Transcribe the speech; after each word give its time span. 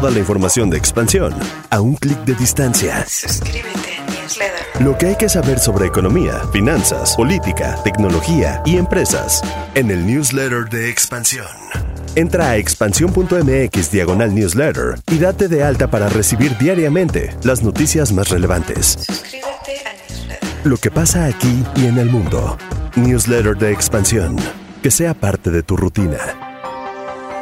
toda 0.00 0.10
la 0.10 0.18
información 0.18 0.70
de 0.70 0.76
expansión 0.76 1.32
a 1.70 1.80
un 1.80 1.94
clic 1.94 2.18
de 2.24 2.34
distancia. 2.34 3.06
Suscríbete 3.06 3.96
a 3.96 4.10
newsletter. 4.10 4.82
Lo 4.82 4.98
que 4.98 5.06
hay 5.06 5.14
que 5.14 5.28
saber 5.28 5.60
sobre 5.60 5.86
economía, 5.86 6.40
finanzas, 6.52 7.14
política, 7.14 7.78
tecnología 7.84 8.60
y 8.66 8.76
empresas 8.76 9.40
en 9.76 9.92
el 9.92 10.04
newsletter 10.04 10.68
de 10.68 10.90
expansión. 10.90 11.46
Entra 12.16 12.50
a 12.50 12.56
expansión.mx 12.56 13.92
diagonal 13.92 14.34
newsletter 14.34 14.98
y 15.12 15.18
date 15.18 15.46
de 15.46 15.62
alta 15.62 15.86
para 15.86 16.08
recibir 16.08 16.58
diariamente 16.58 17.32
las 17.44 17.62
noticias 17.62 18.10
más 18.10 18.30
relevantes. 18.30 18.98
Suscríbete 18.98 19.78
a 19.86 19.92
newsletter. 19.92 20.48
Lo 20.64 20.76
que 20.76 20.90
pasa 20.90 21.26
aquí 21.26 21.64
y 21.76 21.86
en 21.86 21.98
el 21.98 22.10
mundo. 22.10 22.58
Newsletter 22.96 23.56
de 23.56 23.70
expansión. 23.70 24.34
Que 24.82 24.90
sea 24.90 25.14
parte 25.14 25.50
de 25.50 25.62
tu 25.62 25.76
rutina. 25.76 26.18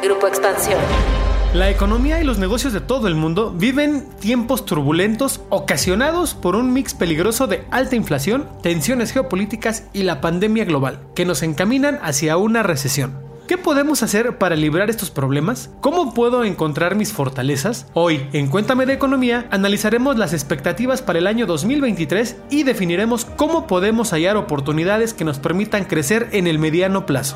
Grupo 0.03 0.27
Expansión. 0.27 1.22
La 1.53 1.69
economía 1.69 2.19
y 2.19 2.23
los 2.23 2.39
negocios 2.39 2.73
de 2.73 2.81
todo 2.81 3.07
el 3.07 3.13
mundo 3.13 3.51
viven 3.55 4.09
tiempos 4.19 4.65
turbulentos 4.65 5.41
ocasionados 5.49 6.33
por 6.33 6.55
un 6.55 6.73
mix 6.73 6.95
peligroso 6.95 7.45
de 7.45 7.63
alta 7.69 7.95
inflación, 7.95 8.47
tensiones 8.63 9.11
geopolíticas 9.11 9.83
y 9.93 10.01
la 10.01 10.19
pandemia 10.19 10.65
global, 10.65 11.01
que 11.13 11.25
nos 11.25 11.43
encaminan 11.43 11.99
hacia 12.01 12.37
una 12.37 12.63
recesión. 12.63 13.19
¿Qué 13.47 13.59
podemos 13.59 14.01
hacer 14.01 14.39
para 14.39 14.55
librar 14.55 14.89
estos 14.89 15.11
problemas? 15.11 15.69
¿Cómo 15.79 16.15
puedo 16.15 16.43
encontrar 16.43 16.95
mis 16.95 17.13
fortalezas? 17.13 17.85
Hoy, 17.93 18.27
en 18.33 18.47
Cuéntame 18.47 18.87
de 18.87 18.93
Economía, 18.93 19.45
analizaremos 19.51 20.17
las 20.17 20.33
expectativas 20.33 21.03
para 21.03 21.19
el 21.19 21.27
año 21.27 21.45
2023 21.45 22.35
y 22.49 22.63
definiremos 22.63 23.25
cómo 23.25 23.67
podemos 23.67 24.09
hallar 24.11 24.37
oportunidades 24.37 25.13
que 25.13 25.23
nos 25.23 25.37
permitan 25.37 25.85
crecer 25.85 26.29
en 26.31 26.47
el 26.47 26.57
mediano 26.57 27.05
plazo. 27.05 27.35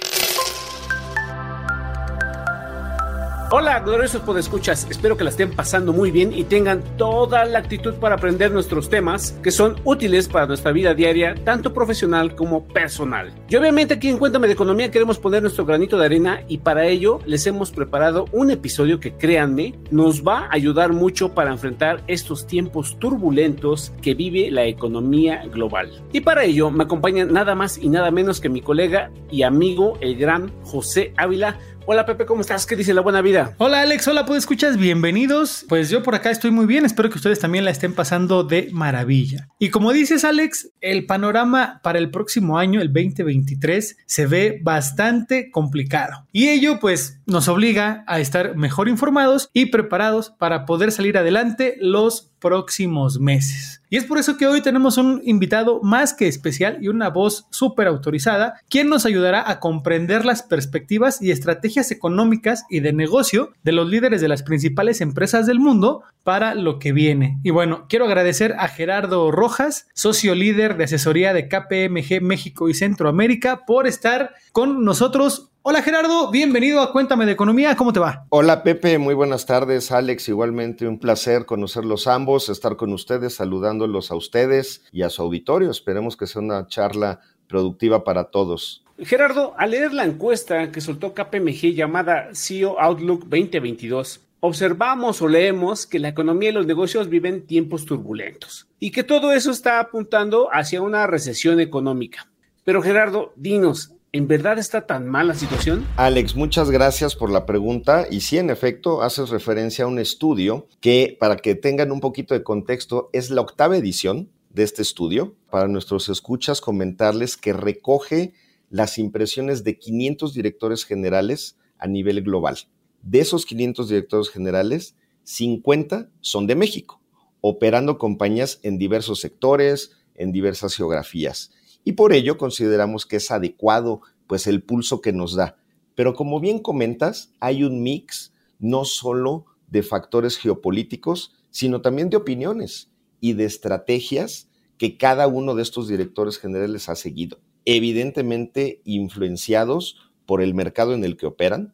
Hola, 3.53 3.81
gloriosos 3.81 4.21
podescuchas. 4.21 4.87
Espero 4.89 5.17
que 5.17 5.25
la 5.25 5.29
estén 5.29 5.51
pasando 5.51 5.91
muy 5.91 6.09
bien 6.09 6.31
y 6.31 6.45
tengan 6.45 6.81
toda 6.95 7.43
la 7.43 7.59
actitud 7.59 7.95
para 7.95 8.15
aprender 8.15 8.49
nuestros 8.49 8.89
temas 8.89 9.33
que 9.43 9.51
son 9.51 9.75
útiles 9.83 10.29
para 10.29 10.45
nuestra 10.45 10.71
vida 10.71 10.93
diaria, 10.93 11.35
tanto 11.43 11.73
profesional 11.73 12.33
como 12.33 12.65
personal. 12.65 13.33
Y 13.49 13.57
obviamente 13.57 13.95
aquí 13.95 14.07
en 14.07 14.19
Cuéntame 14.19 14.47
de 14.47 14.53
Economía 14.53 14.89
queremos 14.89 15.19
poner 15.19 15.41
nuestro 15.41 15.65
granito 15.65 15.97
de 15.97 16.05
arena 16.05 16.43
y 16.47 16.59
para 16.59 16.85
ello 16.85 17.19
les 17.25 17.45
hemos 17.45 17.71
preparado 17.71 18.23
un 18.31 18.51
episodio 18.51 19.01
que 19.01 19.17
créanme 19.17 19.77
nos 19.91 20.25
va 20.25 20.45
a 20.45 20.53
ayudar 20.53 20.93
mucho 20.93 21.33
para 21.33 21.51
enfrentar 21.51 22.05
estos 22.07 22.47
tiempos 22.47 22.97
turbulentos 22.99 23.91
que 24.01 24.13
vive 24.13 24.49
la 24.49 24.63
economía 24.63 25.43
global. 25.51 26.01
Y 26.13 26.21
para 26.21 26.45
ello 26.45 26.71
me 26.71 26.85
acompaña 26.85 27.25
nada 27.25 27.53
más 27.53 27.77
y 27.77 27.89
nada 27.89 28.11
menos 28.11 28.39
que 28.39 28.47
mi 28.47 28.61
colega 28.61 29.11
y 29.29 29.43
amigo 29.43 29.97
el 29.99 30.15
gran 30.15 30.53
José 30.63 31.13
Ávila. 31.17 31.59
Hola 31.87 32.05
Pepe, 32.05 32.27
¿cómo 32.27 32.41
estás? 32.41 32.67
¿Qué 32.67 32.75
dice 32.75 32.93
la 32.93 33.01
buena 33.01 33.21
vida? 33.21 33.55
Hola 33.57 33.81
Alex, 33.81 34.07
hola, 34.07 34.25
¿puedes 34.25 34.43
escuchas? 34.43 34.77
Bienvenidos. 34.77 35.65
Pues 35.67 35.89
yo 35.89 36.03
por 36.03 36.13
acá 36.13 36.29
estoy 36.29 36.51
muy 36.51 36.67
bien, 36.67 36.85
espero 36.85 37.09
que 37.09 37.17
ustedes 37.17 37.39
también 37.39 37.65
la 37.65 37.71
estén 37.71 37.93
pasando 37.93 38.43
de 38.43 38.69
maravilla. 38.71 39.49
Y 39.57 39.69
como 39.71 39.91
dices 39.91 40.23
Alex, 40.23 40.69
el 40.79 41.07
panorama 41.07 41.81
para 41.83 41.97
el 41.97 42.11
próximo 42.11 42.59
año, 42.59 42.81
el 42.81 42.93
2023, 42.93 43.97
se 44.05 44.27
ve 44.27 44.59
bastante 44.61 45.49
complicado. 45.49 46.27
Y 46.31 46.49
ello 46.49 46.79
pues 46.79 47.19
nos 47.25 47.47
obliga 47.47 48.03
a 48.05 48.19
estar 48.19 48.55
mejor 48.55 48.87
informados 48.87 49.49
y 49.51 49.67
preparados 49.67 50.29
para 50.29 50.65
poder 50.65 50.91
salir 50.91 51.17
adelante 51.17 51.77
los 51.79 52.30
próximos 52.41 53.19
meses. 53.19 53.81
Y 53.89 53.97
es 53.97 54.05
por 54.05 54.17
eso 54.17 54.37
que 54.37 54.47
hoy 54.47 54.61
tenemos 54.61 54.97
un 54.97 55.21
invitado 55.25 55.81
más 55.81 56.13
que 56.13 56.27
especial 56.27 56.77
y 56.81 56.87
una 56.87 57.09
voz 57.09 57.45
súper 57.49 57.87
autorizada, 57.87 58.55
quien 58.69 58.89
nos 58.89 59.05
ayudará 59.05 59.49
a 59.49 59.59
comprender 59.59 60.25
las 60.25 60.43
perspectivas 60.43 61.21
y 61.21 61.31
estrategias 61.31 61.91
económicas 61.91 62.65
y 62.69 62.79
de 62.79 62.93
negocio 62.93 63.51
de 63.63 63.73
los 63.73 63.89
líderes 63.89 64.21
de 64.21 64.27
las 64.27 64.43
principales 64.43 65.01
empresas 65.01 65.45
del 65.45 65.59
mundo 65.59 66.03
para 66.23 66.55
lo 66.55 66.79
que 66.79 66.93
viene. 66.93 67.39
Y 67.43 67.49
bueno, 67.49 67.85
quiero 67.89 68.05
agradecer 68.05 68.55
a 68.57 68.67
Gerardo 68.67 69.29
Rojas, 69.31 69.87
socio 69.93 70.35
líder 70.35 70.77
de 70.77 70.85
asesoría 70.85 71.33
de 71.33 71.47
KPMG 71.47 72.21
México 72.21 72.69
y 72.69 72.73
Centroamérica, 72.73 73.65
por 73.65 73.87
estar 73.87 74.35
con 74.51 74.83
nosotros 74.83 75.50
Hola 75.63 75.83
Gerardo, 75.83 76.31
bienvenido 76.31 76.81
a 76.81 76.91
Cuéntame 76.91 77.27
de 77.27 77.33
Economía, 77.33 77.75
¿cómo 77.75 77.93
te 77.93 77.99
va? 77.99 78.25
Hola 78.29 78.63
Pepe, 78.63 78.97
muy 78.97 79.13
buenas 79.13 79.45
tardes. 79.45 79.91
Alex, 79.91 80.27
igualmente 80.27 80.87
un 80.87 80.97
placer 80.97 81.45
conocerlos 81.45 82.07
ambos, 82.07 82.49
estar 82.49 82.77
con 82.77 82.91
ustedes, 82.93 83.35
saludándolos 83.35 84.09
a 84.09 84.15
ustedes 84.15 84.83
y 84.91 85.03
a 85.03 85.11
su 85.11 85.21
auditorio. 85.21 85.69
Esperemos 85.69 86.17
que 86.17 86.25
sea 86.25 86.41
una 86.41 86.65
charla 86.65 87.19
productiva 87.47 88.03
para 88.03 88.31
todos. 88.31 88.83
Gerardo, 88.97 89.53
al 89.55 89.69
leer 89.69 89.93
la 89.93 90.03
encuesta 90.03 90.71
que 90.71 90.81
soltó 90.81 91.13
KPMG 91.13 91.75
llamada 91.75 92.29
CEO 92.33 92.79
Outlook 92.79 93.25
2022, 93.25 94.19
observamos 94.39 95.21
o 95.21 95.27
leemos 95.27 95.85
que 95.85 95.99
la 95.99 96.07
economía 96.07 96.49
y 96.49 96.53
los 96.53 96.65
negocios 96.65 97.07
viven 97.07 97.45
tiempos 97.45 97.85
turbulentos 97.85 98.67
y 98.79 98.89
que 98.89 99.03
todo 99.03 99.31
eso 99.31 99.51
está 99.51 99.79
apuntando 99.79 100.49
hacia 100.51 100.81
una 100.81 101.05
recesión 101.05 101.59
económica. 101.59 102.31
Pero 102.63 102.81
Gerardo, 102.81 103.31
dinos, 103.35 103.93
¿En 104.13 104.27
verdad 104.27 104.59
está 104.59 104.85
tan 104.85 105.07
mal 105.07 105.29
la 105.29 105.35
situación? 105.35 105.87
Alex, 105.95 106.35
muchas 106.35 106.69
gracias 106.69 107.15
por 107.15 107.31
la 107.31 107.45
pregunta. 107.45 108.07
Y 108.11 108.19
sí, 108.19 108.37
en 108.37 108.49
efecto, 108.49 109.03
haces 109.03 109.29
referencia 109.29 109.85
a 109.85 109.87
un 109.87 109.99
estudio 109.99 110.67
que, 110.81 111.15
para 111.17 111.37
que 111.37 111.55
tengan 111.55 111.93
un 111.93 112.01
poquito 112.01 112.33
de 112.33 112.43
contexto, 112.43 113.09
es 113.13 113.29
la 113.29 113.39
octava 113.39 113.77
edición 113.77 114.29
de 114.49 114.63
este 114.63 114.81
estudio. 114.81 115.37
Para 115.49 115.69
nuestros 115.69 116.09
escuchas, 116.09 116.59
comentarles 116.59 117.37
que 117.37 117.53
recoge 117.53 118.33
las 118.69 118.97
impresiones 118.97 119.63
de 119.63 119.79
500 119.79 120.33
directores 120.33 120.83
generales 120.83 121.57
a 121.77 121.87
nivel 121.87 122.21
global. 122.21 122.57
De 123.03 123.21
esos 123.21 123.45
500 123.45 123.87
directores 123.87 124.29
generales, 124.29 124.97
50 125.23 126.09
son 126.19 126.47
de 126.47 126.55
México, 126.55 127.01
operando 127.39 127.97
compañías 127.97 128.59
en 128.63 128.77
diversos 128.77 129.21
sectores, 129.21 129.93
en 130.15 130.33
diversas 130.33 130.75
geografías 130.75 131.53
y 131.83 131.93
por 131.93 132.13
ello 132.13 132.37
consideramos 132.37 133.05
que 133.05 133.17
es 133.17 133.31
adecuado 133.31 134.01
pues 134.27 134.47
el 134.47 134.63
pulso 134.63 135.01
que 135.01 135.13
nos 135.13 135.35
da. 135.35 135.57
Pero 135.95 136.13
como 136.13 136.39
bien 136.39 136.59
comentas, 136.59 137.33
hay 137.39 137.63
un 137.63 137.83
mix 137.83 138.33
no 138.59 138.85
solo 138.85 139.45
de 139.67 139.83
factores 139.83 140.37
geopolíticos, 140.37 141.33
sino 141.49 141.81
también 141.81 142.09
de 142.09 142.17
opiniones 142.17 142.91
y 143.19 143.33
de 143.33 143.45
estrategias 143.45 144.49
que 144.77 144.97
cada 144.97 145.27
uno 145.27 145.53
de 145.55 145.63
estos 145.63 145.87
directores 145.87 146.37
generales 146.37 146.89
ha 146.89 146.95
seguido, 146.95 147.39
evidentemente 147.65 148.81
influenciados 148.83 149.97
por 150.25 150.41
el 150.41 150.53
mercado 150.53 150.93
en 150.93 151.03
el 151.03 151.17
que 151.17 151.27
operan, 151.27 151.73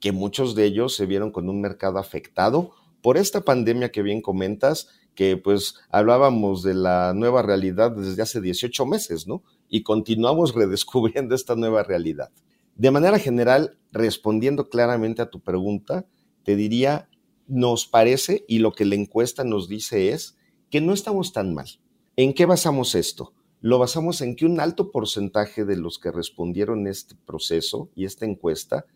que 0.00 0.12
muchos 0.12 0.54
de 0.54 0.64
ellos 0.64 0.94
se 0.94 1.06
vieron 1.06 1.30
con 1.30 1.48
un 1.48 1.60
mercado 1.60 1.98
afectado 1.98 2.72
por 3.00 3.16
esta 3.16 3.42
pandemia 3.42 3.90
que 3.90 4.02
bien 4.02 4.20
comentas 4.20 4.88
que 5.18 5.36
pues 5.36 5.74
hablábamos 5.90 6.62
de 6.62 6.74
la 6.74 7.12
nueva 7.12 7.42
realidad 7.42 7.90
desde 7.90 8.22
hace 8.22 8.40
18 8.40 8.86
meses, 8.86 9.26
¿no? 9.26 9.42
Y 9.68 9.82
continuamos 9.82 10.54
redescubriendo 10.54 11.34
esta 11.34 11.56
nueva 11.56 11.82
realidad. 11.82 12.30
De 12.76 12.92
manera 12.92 13.18
general, 13.18 13.80
respondiendo 13.90 14.68
claramente 14.68 15.20
a 15.20 15.28
tu 15.28 15.40
pregunta, 15.40 16.06
te 16.44 16.54
diría, 16.54 17.08
nos 17.48 17.88
parece, 17.88 18.44
y 18.46 18.60
lo 18.60 18.70
que 18.70 18.84
la 18.84 18.94
encuesta 18.94 19.42
nos 19.42 19.68
dice 19.68 20.12
es, 20.12 20.36
que 20.70 20.80
no 20.80 20.92
estamos 20.92 21.32
tan 21.32 21.52
mal. 21.52 21.66
¿En 22.14 22.32
qué 22.32 22.46
basamos 22.46 22.94
esto? 22.94 23.32
Lo 23.60 23.80
basamos 23.80 24.20
en 24.20 24.36
que 24.36 24.46
un 24.46 24.60
alto 24.60 24.92
porcentaje 24.92 25.64
de 25.64 25.78
los 25.78 25.98
que 25.98 26.12
respondieron 26.12 26.86
este 26.86 27.16
proceso 27.26 27.90
y 27.96 28.04
esta 28.04 28.24
encuesta 28.24 28.86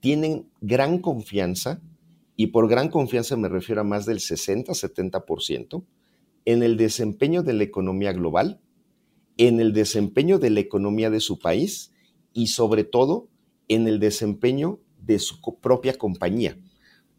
tienen 0.00 0.48
gran 0.62 1.00
confianza 1.00 1.82
y 2.36 2.48
por 2.48 2.68
gran 2.68 2.90
confianza 2.90 3.36
me 3.36 3.48
refiero 3.48 3.80
a 3.80 3.84
más 3.84 4.06
del 4.06 4.18
60-70%, 4.18 5.84
en 6.44 6.62
el 6.62 6.76
desempeño 6.76 7.42
de 7.42 7.54
la 7.54 7.64
economía 7.64 8.12
global, 8.12 8.60
en 9.36 9.58
el 9.60 9.72
desempeño 9.72 10.38
de 10.38 10.50
la 10.50 10.60
economía 10.60 11.10
de 11.10 11.20
su 11.20 11.38
país 11.38 11.92
y 12.32 12.48
sobre 12.48 12.84
todo 12.84 13.28
en 13.68 13.88
el 13.88 13.98
desempeño 13.98 14.80
de 14.98 15.18
su 15.18 15.40
propia 15.60 15.94
compañía. 15.94 16.58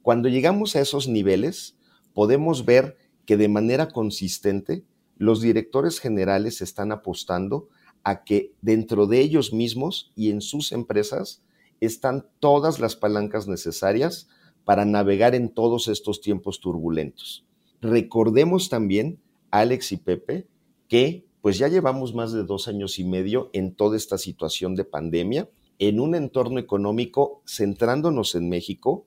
Cuando 0.01 0.30
llegamos 0.30 0.75
a 0.75 0.81
esos 0.81 1.07
niveles, 1.07 1.77
podemos 2.13 2.65
ver 2.65 2.97
que 3.25 3.38
de 3.38 3.50
manera 3.50 3.89
consistente 3.89 4.86
los 5.18 5.42
directores 5.42 6.00
generales 6.00 6.62
están 6.62 6.92
apostando 6.92 7.68
a 8.03 8.24
que 8.24 8.53
dentro 8.62 9.07
de 9.07 9.19
ellos 9.19 9.51
mismos 9.51 10.12
y 10.15 10.31
en 10.31 10.42
sus 10.42 10.71
empresas 10.71 11.44
están 11.81 12.27
todas 12.39 12.80
las 12.80 12.95
palancas 12.95 13.47
necesarias 13.47 14.30
para 14.68 14.84
navegar 14.84 15.34
en 15.34 15.48
todos 15.48 15.88
estos 15.88 16.19
tiempos 16.19 16.60
turbulentos. 16.60 17.46
Recordemos 17.80 18.68
también, 18.68 19.18
Alex 19.50 19.94
y 19.94 19.98
Pepe, 19.98 20.46
que 20.90 21.25
pues 21.40 21.58
ya 21.58 21.69
llevamos 21.69 22.14
más 22.14 22.34
de 22.34 22.44
dos 22.44 22.68
años 22.68 23.00
y 23.00 23.06
medio 23.06 23.50
en 23.54 23.74
toda 23.74 23.96
esta 23.96 24.18
situación 24.18 24.75
de 24.75 24.84
pandemia, 24.84 25.50
en 25.80 26.02
un 26.02 26.16
entorno 26.16 26.60
económico 26.60 27.42
centrándonos 27.48 28.36
en 28.36 28.50
México, 28.50 29.06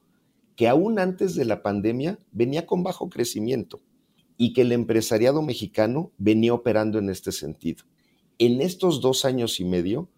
que 0.56 0.66
aún 0.66 0.98
antes 0.98 1.34
de 1.34 1.44
la 1.44 1.62
pandemia 1.62 2.18
venía 2.32 2.64
con 2.64 2.82
bajo 2.82 3.10
crecimiento 3.10 3.80
y 4.38 4.54
que 4.54 4.62
el 4.62 4.72
empresariado 4.72 5.42
mexicano 5.42 6.10
venía 6.16 6.54
operando 6.54 6.98
en 6.98 7.10
este 7.10 7.32
sentido. 7.32 7.84
en 8.38 8.62
estos 8.62 9.02
dos 9.02 9.26
años 9.26 9.60
y 9.60 9.66
medio, 9.66 10.08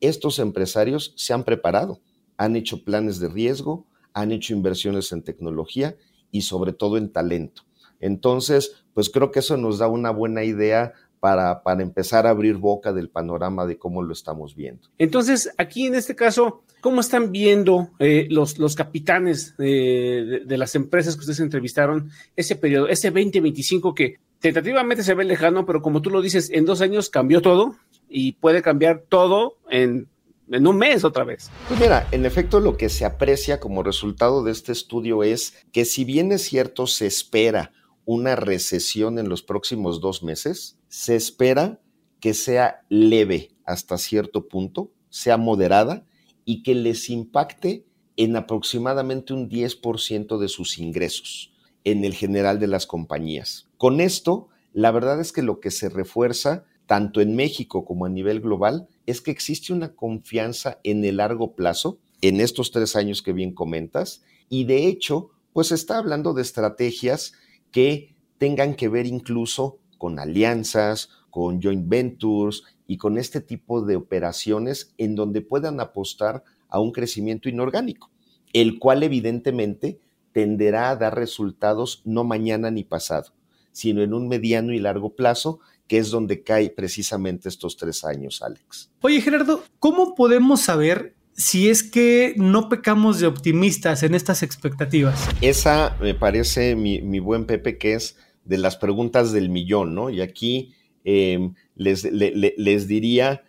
estos 0.00 0.40
empresarios 0.40 1.14
se 1.14 1.34
han 1.34 1.44
preparado, 1.44 2.00
han 2.36 2.56
hecho 2.56 2.82
planes 2.82 3.20
de 3.20 3.28
riesgo, 3.28 3.86
han 4.12 4.32
hecho 4.32 4.54
inversiones 4.54 5.12
en 5.12 5.22
tecnología 5.22 5.96
y 6.30 6.42
sobre 6.42 6.72
todo 6.72 6.96
en 6.96 7.10
talento. 7.10 7.62
Entonces, 8.00 8.84
pues 8.94 9.10
creo 9.10 9.30
que 9.30 9.40
eso 9.40 9.56
nos 9.56 9.78
da 9.78 9.88
una 9.88 10.10
buena 10.10 10.44
idea 10.44 10.92
para, 11.20 11.62
para, 11.62 11.82
empezar 11.82 12.26
a 12.26 12.30
abrir 12.30 12.56
boca 12.56 12.92
del 12.92 13.08
panorama 13.08 13.66
de 13.66 13.76
cómo 13.76 14.02
lo 14.02 14.12
estamos 14.12 14.54
viendo. 14.54 14.88
Entonces, 14.98 15.50
aquí 15.58 15.86
en 15.86 15.96
este 15.96 16.14
caso, 16.14 16.62
¿cómo 16.80 17.00
están 17.00 17.32
viendo 17.32 17.90
eh, 17.98 18.28
los, 18.30 18.58
los 18.58 18.76
capitanes 18.76 19.56
de, 19.56 20.42
de, 20.46 20.58
las 20.58 20.76
empresas 20.76 21.16
que 21.16 21.20
ustedes 21.20 21.40
entrevistaron 21.40 22.10
ese 22.36 22.54
periodo, 22.54 22.86
ese 22.88 23.10
2025 23.10 23.94
que 23.94 24.18
tentativamente 24.38 25.02
se 25.02 25.14
ve 25.14 25.24
lejano, 25.24 25.66
pero 25.66 25.82
como 25.82 26.02
tú 26.02 26.10
lo 26.10 26.22
dices, 26.22 26.50
en 26.50 26.64
dos 26.64 26.80
años 26.80 27.10
cambió 27.10 27.42
todo 27.42 27.74
y 28.08 28.32
puede 28.32 28.62
cambiar 28.62 29.02
todo 29.08 29.58
en, 29.70 30.06
en 30.50 30.66
un 30.66 30.76
mes 30.76 31.04
otra 31.04 31.24
vez. 31.24 31.50
Mira, 31.80 32.08
en 32.12 32.26
efecto 32.26 32.60
lo 32.60 32.76
que 32.76 32.88
se 32.88 33.04
aprecia 33.04 33.60
como 33.60 33.82
resultado 33.82 34.42
de 34.42 34.52
este 34.52 34.72
estudio 34.72 35.22
es 35.22 35.54
que 35.72 35.84
si 35.84 36.04
bien 36.04 36.32
es 36.32 36.42
cierto 36.42 36.86
se 36.86 37.06
espera 37.06 37.72
una 38.04 38.36
recesión 38.36 39.18
en 39.18 39.28
los 39.28 39.42
próximos 39.42 40.00
dos 40.00 40.22
meses, 40.22 40.78
se 40.88 41.16
espera 41.16 41.80
que 42.20 42.34
sea 42.34 42.80
leve 42.88 43.50
hasta 43.64 43.98
cierto 43.98 44.48
punto, 44.48 44.90
sea 45.10 45.36
moderada 45.36 46.06
y 46.44 46.62
que 46.62 46.74
les 46.74 47.10
impacte 47.10 47.84
en 48.16 48.34
aproximadamente 48.36 49.32
un 49.32 49.48
10% 49.48 50.38
de 50.38 50.48
sus 50.48 50.78
ingresos 50.78 51.52
en 51.84 52.04
el 52.04 52.14
general 52.14 52.58
de 52.58 52.66
las 52.66 52.86
compañías. 52.86 53.68
Con 53.76 54.00
esto, 54.00 54.48
la 54.72 54.90
verdad 54.90 55.20
es 55.20 55.32
que 55.32 55.42
lo 55.42 55.60
que 55.60 55.70
se 55.70 55.88
refuerza 55.88 56.64
tanto 56.88 57.20
en 57.20 57.36
México 57.36 57.84
como 57.84 58.06
a 58.06 58.08
nivel 58.08 58.40
global 58.40 58.88
es 59.04 59.20
que 59.20 59.30
existe 59.30 59.74
una 59.74 59.94
confianza 59.94 60.80
en 60.84 61.04
el 61.04 61.18
largo 61.18 61.54
plazo, 61.54 61.98
en 62.22 62.40
estos 62.40 62.70
tres 62.70 62.96
años 62.96 63.20
que 63.20 63.34
bien 63.34 63.52
comentas, 63.52 64.24
y 64.48 64.64
de 64.64 64.86
hecho, 64.86 65.30
pues 65.52 65.70
está 65.70 65.98
hablando 65.98 66.32
de 66.32 66.40
estrategias 66.40 67.34
que 67.72 68.16
tengan 68.38 68.74
que 68.74 68.88
ver 68.88 69.04
incluso 69.04 69.78
con 69.98 70.18
alianzas, 70.18 71.10
con 71.28 71.60
joint 71.60 71.86
ventures 71.90 72.62
y 72.86 72.96
con 72.96 73.18
este 73.18 73.42
tipo 73.42 73.82
de 73.82 73.96
operaciones 73.96 74.94
en 74.96 75.14
donde 75.14 75.42
puedan 75.42 75.80
apostar 75.80 76.42
a 76.70 76.80
un 76.80 76.92
crecimiento 76.92 77.50
inorgánico, 77.50 78.10
el 78.54 78.78
cual 78.78 79.02
evidentemente 79.02 80.00
tenderá 80.32 80.88
a 80.88 80.96
dar 80.96 81.16
resultados 81.16 82.00
no 82.06 82.24
mañana 82.24 82.70
ni 82.70 82.82
pasado, 82.82 83.34
sino 83.72 84.00
en 84.00 84.14
un 84.14 84.26
mediano 84.26 84.72
y 84.72 84.78
largo 84.78 85.14
plazo, 85.14 85.60
que 85.88 85.98
es 85.98 86.10
donde 86.10 86.42
cae 86.42 86.70
precisamente 86.70 87.48
estos 87.48 87.76
tres 87.76 88.04
años, 88.04 88.42
Alex. 88.42 88.90
Oye, 89.00 89.20
Gerardo, 89.20 89.64
¿cómo 89.78 90.14
podemos 90.14 90.60
saber 90.60 91.16
si 91.32 91.68
es 91.68 91.82
que 91.82 92.34
no 92.36 92.68
pecamos 92.68 93.18
de 93.20 93.26
optimistas 93.26 94.02
en 94.02 94.14
estas 94.14 94.42
expectativas? 94.42 95.26
Esa 95.40 95.96
me 96.00 96.14
parece, 96.14 96.76
mi, 96.76 97.00
mi 97.00 97.20
buen 97.20 97.46
Pepe, 97.46 97.78
que 97.78 97.94
es 97.94 98.16
de 98.44 98.58
las 98.58 98.76
preguntas 98.76 99.32
del 99.32 99.48
millón, 99.48 99.94
¿no? 99.94 100.10
Y 100.10 100.20
aquí 100.20 100.74
eh, 101.04 101.52
les, 101.74 102.04
le, 102.04 102.54
les 102.56 102.86
diría, 102.86 103.44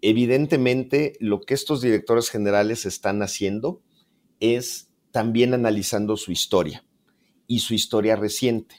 evidentemente, 0.00 1.14
lo 1.20 1.40
que 1.40 1.54
estos 1.54 1.82
directores 1.82 2.30
generales 2.30 2.86
están 2.86 3.22
haciendo 3.22 3.82
es 4.40 4.88
también 5.10 5.52
analizando 5.52 6.16
su 6.16 6.32
historia 6.32 6.84
y 7.46 7.60
su 7.60 7.74
historia 7.74 8.16
reciente. 8.16 8.76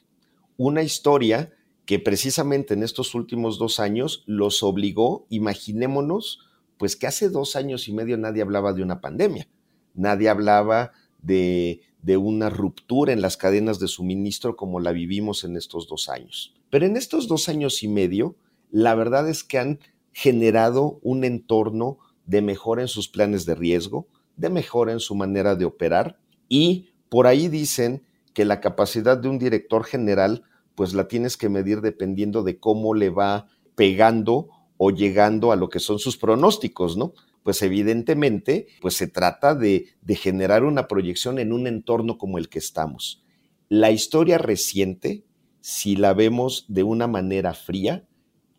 Una 0.58 0.84
historia 0.84 1.52
que 1.86 2.00
precisamente 2.00 2.74
en 2.74 2.84
estos 2.84 3.14
últimos 3.16 3.58
dos 3.58 3.80
años 3.80 4.24
los 4.26 4.64
obligó, 4.64 5.26
imaginémonos, 5.30 6.40
pues 6.78 6.96
que 6.96 7.08
hace 7.08 7.30
dos 7.30 7.56
años 7.56 7.88
y 7.88 7.94
medio 7.94 8.18
nadie 8.18 8.42
hablaba 8.42 8.74
de 8.74 8.84
una 8.84 9.02
pandemia, 9.02 9.48
nadie 9.94 10.30
hablaba 10.30 10.92
de, 11.22 11.82
de 12.02 12.18
una 12.18 12.50
ruptura 12.50 13.14
en 13.14 13.22
las 13.22 13.38
cadenas 13.38 13.80
de 13.80 13.88
suministro 13.88 14.56
como 14.56 14.80
la 14.80 14.92
vivimos 14.92 15.44
en 15.44 15.58
estos 15.58 15.88
dos 15.88 16.10
años. 16.10 16.54
Pero 16.70 16.86
en 16.86 16.98
estos 16.98 17.28
dos 17.28 17.50
años 17.50 17.84
y 17.84 17.88
medio, 17.88 18.36
la 18.72 18.96
verdad 18.96 19.30
es 19.30 19.44
que 19.44 19.60
han 19.60 19.80
generado 20.12 21.00
un 21.02 21.24
entorno 21.24 21.98
de 22.26 22.42
mejora 22.42 22.82
en 22.82 22.88
sus 22.88 23.10
planes 23.10 23.46
de 23.46 23.56
riesgo, 23.56 24.08
de 24.38 24.50
mejora 24.50 24.92
en 24.92 25.00
su 25.00 25.16
manera 25.16 25.56
de 25.56 25.66
operar 25.66 26.18
y 26.50 26.90
por 27.10 27.28
ahí 27.28 27.48
dicen 27.48 28.04
que 28.34 28.46
la 28.46 28.60
capacidad 28.60 29.18
de 29.18 29.30
un 29.30 29.38
director 29.38 29.84
general 29.84 30.44
pues 30.76 30.94
la 30.94 31.08
tienes 31.08 31.38
que 31.38 31.50
medir 31.50 31.82
dependiendo 31.82 32.44
de 32.44 32.60
cómo 32.60 32.94
le 32.94 33.10
va 33.10 33.48
pegando 33.76 34.50
o 34.78 34.92
llegando 34.92 35.52
a 35.52 35.56
lo 35.56 35.70
que 35.70 35.80
son 35.80 36.00
sus 36.00 36.18
pronósticos, 36.18 36.98
¿no? 36.98 37.14
pues 37.44 37.62
evidentemente, 37.62 38.68
pues 38.82 38.96
se 38.96 39.08
trata 39.08 39.54
de, 39.54 39.88
de 40.02 40.16
generar 40.16 40.64
una 40.64 40.88
proyección 40.88 41.40
en 41.40 41.52
un 41.52 41.68
entorno 41.68 42.18
como 42.18 42.38
el 42.38 42.50
que 42.50 42.60
estamos. 42.60 43.24
La 43.70 43.92
historia 43.92 44.38
reciente, 44.38 45.26
si 45.60 45.96
la 45.96 46.14
vemos 46.14 46.66
de 46.70 46.84
una 46.84 47.08
manera 47.08 47.54
fría, 47.54 48.08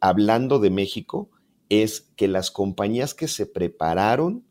hablando 0.00 0.58
de 0.58 0.70
México, 0.70 1.30
es 1.70 2.12
que 2.16 2.28
las 2.28 2.50
compañías 2.50 3.14
que 3.14 3.26
se 3.26 3.46
prepararon 3.46 4.44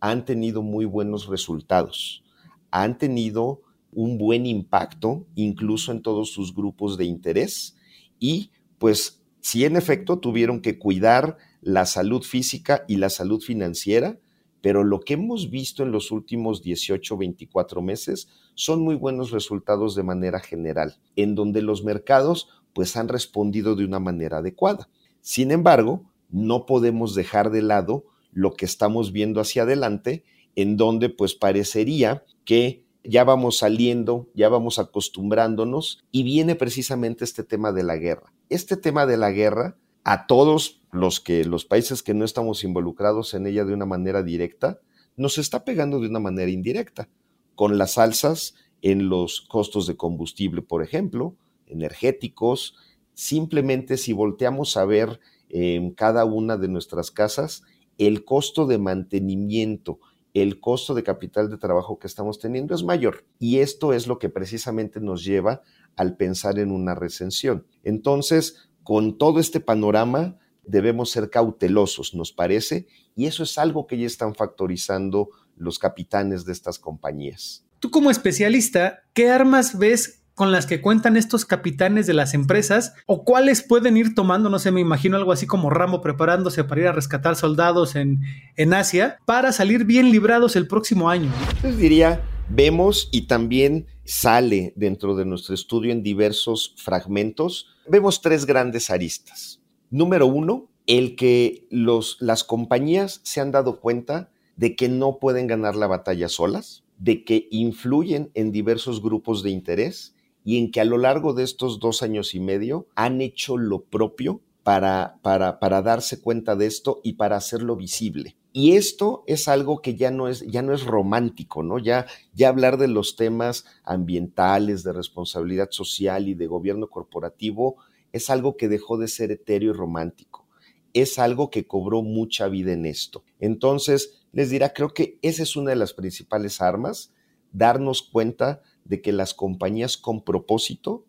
han 0.00 0.24
tenido 0.24 0.62
muy 0.62 0.84
buenos 0.84 1.26
resultados, 1.26 2.22
han 2.70 2.98
tenido 2.98 3.62
un 3.98 4.16
buen 4.16 4.46
impacto 4.46 5.26
incluso 5.34 5.90
en 5.90 6.02
todos 6.02 6.30
sus 6.30 6.54
grupos 6.54 6.96
de 6.96 7.04
interés 7.04 7.76
y 8.20 8.52
pues 8.78 9.24
si 9.40 9.64
en 9.64 9.74
efecto 9.74 10.20
tuvieron 10.20 10.60
que 10.60 10.78
cuidar 10.78 11.36
la 11.62 11.84
salud 11.84 12.22
física 12.22 12.84
y 12.86 12.98
la 12.98 13.10
salud 13.10 13.42
financiera, 13.42 14.20
pero 14.60 14.84
lo 14.84 15.00
que 15.00 15.14
hemos 15.14 15.50
visto 15.50 15.82
en 15.82 15.90
los 15.90 16.12
últimos 16.12 16.62
18, 16.62 17.16
24 17.16 17.82
meses 17.82 18.28
son 18.54 18.82
muy 18.82 18.94
buenos 18.94 19.32
resultados 19.32 19.96
de 19.96 20.04
manera 20.04 20.38
general, 20.38 21.00
en 21.16 21.34
donde 21.34 21.60
los 21.60 21.82
mercados 21.82 22.48
pues 22.74 22.96
han 22.96 23.08
respondido 23.08 23.74
de 23.74 23.84
una 23.84 23.98
manera 23.98 24.38
adecuada. 24.38 24.88
Sin 25.22 25.50
embargo, 25.50 26.04
no 26.30 26.66
podemos 26.66 27.16
dejar 27.16 27.50
de 27.50 27.62
lado 27.62 28.04
lo 28.30 28.52
que 28.52 28.64
estamos 28.64 29.10
viendo 29.10 29.40
hacia 29.40 29.62
adelante, 29.62 30.22
en 30.54 30.76
donde 30.76 31.08
pues 31.08 31.34
parecería 31.34 32.24
que 32.44 32.86
ya 33.04 33.24
vamos 33.24 33.58
saliendo, 33.58 34.28
ya 34.34 34.48
vamos 34.48 34.78
acostumbrándonos 34.78 36.04
y 36.10 36.22
viene 36.22 36.54
precisamente 36.54 37.24
este 37.24 37.44
tema 37.44 37.72
de 37.72 37.82
la 37.82 37.96
guerra. 37.96 38.32
Este 38.48 38.76
tema 38.76 39.06
de 39.06 39.16
la 39.16 39.30
guerra 39.30 39.76
a 40.04 40.26
todos 40.26 40.80
los 40.90 41.20
que 41.20 41.44
los 41.44 41.64
países 41.64 42.02
que 42.02 42.14
no 42.14 42.24
estamos 42.24 42.64
involucrados 42.64 43.34
en 43.34 43.46
ella 43.46 43.64
de 43.64 43.74
una 43.74 43.86
manera 43.86 44.22
directa, 44.22 44.80
nos 45.16 45.36
está 45.36 45.64
pegando 45.64 46.00
de 46.00 46.08
una 46.08 46.20
manera 46.20 46.50
indirecta, 46.50 47.08
con 47.54 47.76
las 47.76 47.98
alzas 47.98 48.54
en 48.82 49.08
los 49.08 49.40
costos 49.42 49.86
de 49.86 49.96
combustible, 49.96 50.62
por 50.62 50.82
ejemplo, 50.82 51.36
energéticos. 51.66 52.76
Simplemente 53.14 53.96
si 53.96 54.12
volteamos 54.12 54.76
a 54.76 54.84
ver 54.84 55.20
en 55.48 55.90
cada 55.90 56.24
una 56.24 56.56
de 56.56 56.68
nuestras 56.68 57.10
casas 57.10 57.64
el 57.98 58.24
costo 58.24 58.66
de 58.66 58.78
mantenimiento, 58.78 59.98
el 60.34 60.60
costo 60.60 60.94
de 60.94 61.02
capital 61.02 61.50
de 61.50 61.58
trabajo 61.58 61.98
que 61.98 62.06
estamos 62.06 62.38
teniendo 62.38 62.74
es 62.74 62.82
mayor. 62.82 63.24
Y 63.38 63.58
esto 63.58 63.92
es 63.92 64.06
lo 64.06 64.18
que 64.18 64.28
precisamente 64.28 65.00
nos 65.00 65.24
lleva 65.24 65.62
al 65.96 66.16
pensar 66.16 66.58
en 66.58 66.70
una 66.70 66.94
recensión. 66.94 67.66
Entonces, 67.82 68.68
con 68.82 69.18
todo 69.18 69.40
este 69.40 69.60
panorama 69.60 70.38
debemos 70.64 71.10
ser 71.10 71.30
cautelosos, 71.30 72.14
nos 72.14 72.32
parece, 72.32 72.86
y 73.14 73.26
eso 73.26 73.42
es 73.42 73.58
algo 73.58 73.86
que 73.86 73.98
ya 73.98 74.06
están 74.06 74.34
factorizando 74.34 75.30
los 75.56 75.78
capitanes 75.78 76.44
de 76.44 76.52
estas 76.52 76.78
compañías. 76.78 77.64
Tú 77.80 77.90
como 77.90 78.10
especialista, 78.10 79.04
¿qué 79.14 79.30
armas 79.30 79.78
ves 79.78 80.17
con 80.38 80.52
las 80.52 80.66
que 80.66 80.80
cuentan 80.80 81.16
estos 81.16 81.44
capitanes 81.44 82.06
de 82.06 82.14
las 82.14 82.32
empresas 82.32 82.94
o 83.06 83.24
cuáles 83.24 83.60
pueden 83.60 83.96
ir 83.96 84.14
tomando, 84.14 84.48
no 84.48 84.60
sé, 84.60 84.70
me 84.70 84.80
imagino 84.80 85.16
algo 85.16 85.32
así 85.32 85.48
como 85.48 85.68
Rambo 85.68 86.00
preparándose 86.00 86.62
para 86.62 86.80
ir 86.80 86.86
a 86.86 86.92
rescatar 86.92 87.34
soldados 87.34 87.96
en, 87.96 88.20
en 88.56 88.72
Asia 88.72 89.18
para 89.26 89.50
salir 89.50 89.84
bien 89.84 90.12
librados 90.12 90.54
el 90.54 90.68
próximo 90.68 91.10
año? 91.10 91.32
Les 91.64 91.76
diría, 91.76 92.22
vemos 92.48 93.08
y 93.10 93.22
también 93.22 93.88
sale 94.04 94.72
dentro 94.76 95.16
de 95.16 95.24
nuestro 95.24 95.56
estudio 95.56 95.90
en 95.90 96.04
diversos 96.04 96.72
fragmentos 96.76 97.74
vemos 97.88 98.22
tres 98.22 98.46
grandes 98.46 98.90
aristas. 98.90 99.60
Número 99.90 100.28
uno, 100.28 100.68
el 100.86 101.16
que 101.16 101.66
los, 101.68 102.16
las 102.20 102.44
compañías 102.44 103.20
se 103.24 103.40
han 103.40 103.50
dado 103.50 103.80
cuenta 103.80 104.30
de 104.56 104.76
que 104.76 104.88
no 104.88 105.18
pueden 105.18 105.48
ganar 105.48 105.74
la 105.74 105.88
batalla 105.88 106.28
solas, 106.28 106.84
de 106.96 107.24
que 107.24 107.48
influyen 107.50 108.30
en 108.34 108.52
diversos 108.52 109.02
grupos 109.02 109.42
de 109.42 109.50
interés 109.50 110.14
y 110.48 110.56
en 110.56 110.70
que 110.70 110.80
a 110.80 110.86
lo 110.86 110.96
largo 110.96 111.34
de 111.34 111.44
estos 111.44 111.78
dos 111.78 112.02
años 112.02 112.34
y 112.34 112.40
medio 112.40 112.86
han 112.94 113.20
hecho 113.20 113.58
lo 113.58 113.84
propio 113.84 114.40
para, 114.62 115.18
para, 115.20 115.60
para 115.60 115.82
darse 115.82 116.22
cuenta 116.22 116.56
de 116.56 116.64
esto 116.64 117.02
y 117.04 117.12
para 117.12 117.36
hacerlo 117.36 117.76
visible. 117.76 118.34
Y 118.54 118.72
esto 118.72 119.24
es 119.26 119.46
algo 119.46 119.82
que 119.82 119.94
ya 119.94 120.10
no 120.10 120.26
es, 120.26 120.46
ya 120.46 120.62
no 120.62 120.72
es 120.72 120.84
romántico, 120.84 121.62
¿no? 121.62 121.78
Ya, 121.78 122.06
ya 122.32 122.48
hablar 122.48 122.78
de 122.78 122.88
los 122.88 123.14
temas 123.14 123.66
ambientales, 123.84 124.84
de 124.84 124.94
responsabilidad 124.94 125.68
social 125.70 126.28
y 126.28 126.34
de 126.34 126.46
gobierno 126.46 126.88
corporativo 126.88 127.76
es 128.12 128.30
algo 128.30 128.56
que 128.56 128.68
dejó 128.68 128.96
de 128.96 129.08
ser 129.08 129.30
etéreo 129.30 129.72
y 129.72 129.76
romántico. 129.76 130.48
es 130.94 131.18
algo 131.18 131.50
que 131.50 131.66
cobró 131.66 132.02
mucha 132.02 132.48
vida 132.48 132.72
en 132.72 132.86
esto. 132.86 133.22
Entonces, 133.38 134.26
les 134.32 134.48
dirá, 134.48 134.72
creo 134.72 134.94
que 134.94 135.18
esa 135.20 135.42
es 135.42 135.56
una 135.56 135.70
de 135.70 135.76
las 135.76 135.92
principales 135.92 136.62
armas, 136.62 137.12
darnos 137.52 138.02
cuenta 138.02 138.62
de 138.88 139.00
que 139.00 139.12
las 139.12 139.34
compañías 139.34 139.96
con 139.96 140.24
propósito 140.24 141.04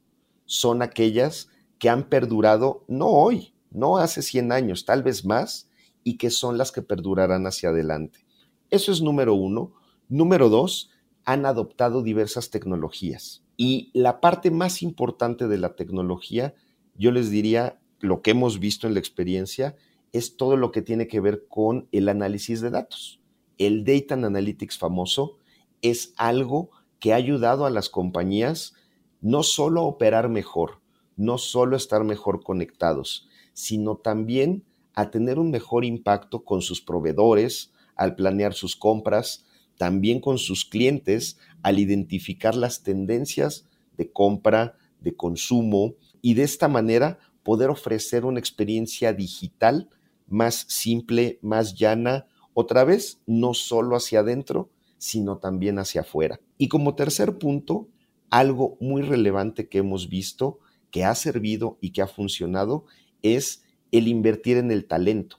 son 0.46 0.82
aquellas 0.82 1.50
que 1.80 1.90
han 1.90 2.10
perdurado 2.10 2.84
no 2.88 3.08
hoy, 3.08 3.54
no 3.72 3.98
hace 3.98 4.22
100 4.22 4.52
años, 4.52 4.86
tal 4.86 5.02
vez 5.02 5.26
más, 5.26 5.70
y 6.04 6.18
que 6.18 6.30
son 6.30 6.58
las 6.58 6.72
que 6.72 6.82
perdurarán 6.82 7.48
hacia 7.48 7.70
adelante. 7.70 8.26
Eso 8.70 8.92
es 8.92 9.02
número 9.02 9.34
uno. 9.34 9.74
Número 10.08 10.50
dos, 10.50 10.92
han 11.24 11.46
adoptado 11.46 12.02
diversas 12.02 12.50
tecnologías. 12.50 13.44
Y 13.58 13.92
la 13.94 14.22
parte 14.22 14.52
más 14.52 14.82
importante 14.82 15.48
de 15.48 15.58
la 15.58 15.76
tecnología, 15.76 16.56
yo 16.96 17.12
les 17.12 17.30
diría, 17.30 17.80
lo 18.00 18.22
que 18.22 18.32
hemos 18.32 18.60
visto 18.60 18.88
en 18.88 18.94
la 18.94 19.00
experiencia, 19.00 19.76
es 20.12 20.38
todo 20.38 20.58
lo 20.58 20.72
que 20.72 20.82
tiene 20.82 21.08
que 21.08 21.20
ver 21.20 21.46
con 21.48 21.88
el 21.92 22.10
análisis 22.10 22.62
de 22.62 22.72
datos. 22.72 23.22
El 23.58 23.84
Data 23.84 24.16
Analytics 24.16 24.78
famoso 24.78 25.38
es 25.82 26.14
algo 26.18 26.72
que 27.00 27.14
ha 27.14 27.18
ayudado 27.18 27.66
a 27.66 27.70
las 27.70 27.90
compañías 27.90 28.74
no 29.22 29.44
solo 29.44 29.82
a 29.82 29.86
operar 29.86 30.30
mejor, 30.30 30.82
no 31.16 31.38
solo 31.38 31.76
a 31.76 31.78
estar 31.78 32.04
mejor 32.04 32.44
conectados, 32.44 33.28
sino 33.54 33.98
también 33.98 34.64
a 34.94 35.12
tener 35.12 35.40
un 35.40 35.52
mejor 35.52 35.86
impacto 35.86 36.44
con 36.44 36.62
sus 36.62 36.82
proveedores, 36.82 37.74
al 37.96 38.16
planear 38.16 38.54
sus 38.54 38.76
compras, 38.76 39.46
también 39.78 40.20
con 40.20 40.38
sus 40.38 40.66
clientes, 40.66 41.38
al 41.62 41.80
identificar 41.80 42.56
las 42.56 42.84
tendencias 42.84 43.66
de 43.98 44.12
compra, 44.12 44.78
de 45.00 45.16
consumo, 45.16 45.96
y 46.22 46.34
de 46.34 46.44
esta 46.44 46.68
manera 46.68 47.20
poder 47.44 47.70
ofrecer 47.70 48.26
una 48.26 48.40
experiencia 48.40 49.14
digital 49.14 49.90
más 50.28 50.66
simple, 50.68 51.40
más 51.42 51.76
llana, 51.76 52.28
otra 52.54 52.84
vez, 52.84 53.22
no 53.26 53.54
solo 53.54 53.96
hacia 53.96 54.20
adentro, 54.20 54.70
sino 55.00 55.40
también 55.40 55.80
hacia 55.80 56.02
afuera. 56.02 56.40
Y 56.60 56.68
como 56.68 56.94
tercer 56.94 57.40
punto, 57.40 57.88
algo 58.30 58.78
muy 58.80 59.02
relevante 59.02 59.68
que 59.68 59.80
hemos 59.80 60.10
visto, 60.10 60.60
que 60.92 61.06
ha 61.06 61.16
servido 61.16 61.80
y 61.82 61.92
que 61.92 62.04
ha 62.04 62.08
funcionado, 62.08 62.86
es 63.24 63.64
el 63.92 64.08
invertir 64.08 64.58
en 64.58 64.72
el 64.72 64.86
talento. 64.86 65.38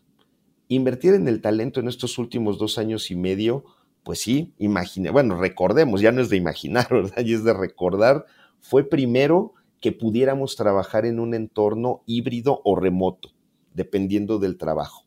Invertir 0.66 1.14
en 1.14 1.28
el 1.28 1.40
talento 1.40 1.78
en 1.78 1.88
estos 1.88 2.18
últimos 2.18 2.58
dos 2.58 2.78
años 2.78 3.10
y 3.10 3.16
medio, 3.16 3.64
pues 4.02 4.20
sí, 4.20 4.54
imagine, 4.58 5.10
bueno, 5.10 5.36
recordemos, 5.36 6.00
ya 6.00 6.10
no 6.10 6.20
es 6.20 6.30
de 6.30 6.36
imaginar, 6.36 6.88
¿verdad? 6.90 7.24
Y 7.24 7.34
es 7.34 7.44
de 7.44 7.52
recordar, 7.52 8.24
fue 8.60 8.88
primero 8.88 9.54
que 9.80 9.92
pudiéramos 9.92 10.56
trabajar 10.56 11.06
en 11.06 11.20
un 11.20 11.34
entorno 11.34 12.02
híbrido 12.06 12.60
o 12.64 12.76
remoto, 12.76 13.30
dependiendo 13.74 14.38
del 14.38 14.58
trabajo. 14.58 15.06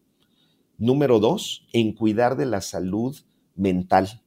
Número 0.78 1.20
dos, 1.20 1.68
en 1.74 1.94
cuidar 1.94 2.36
de 2.36 2.46
la 2.46 2.62
salud 2.62 3.16
mental, 3.56 4.23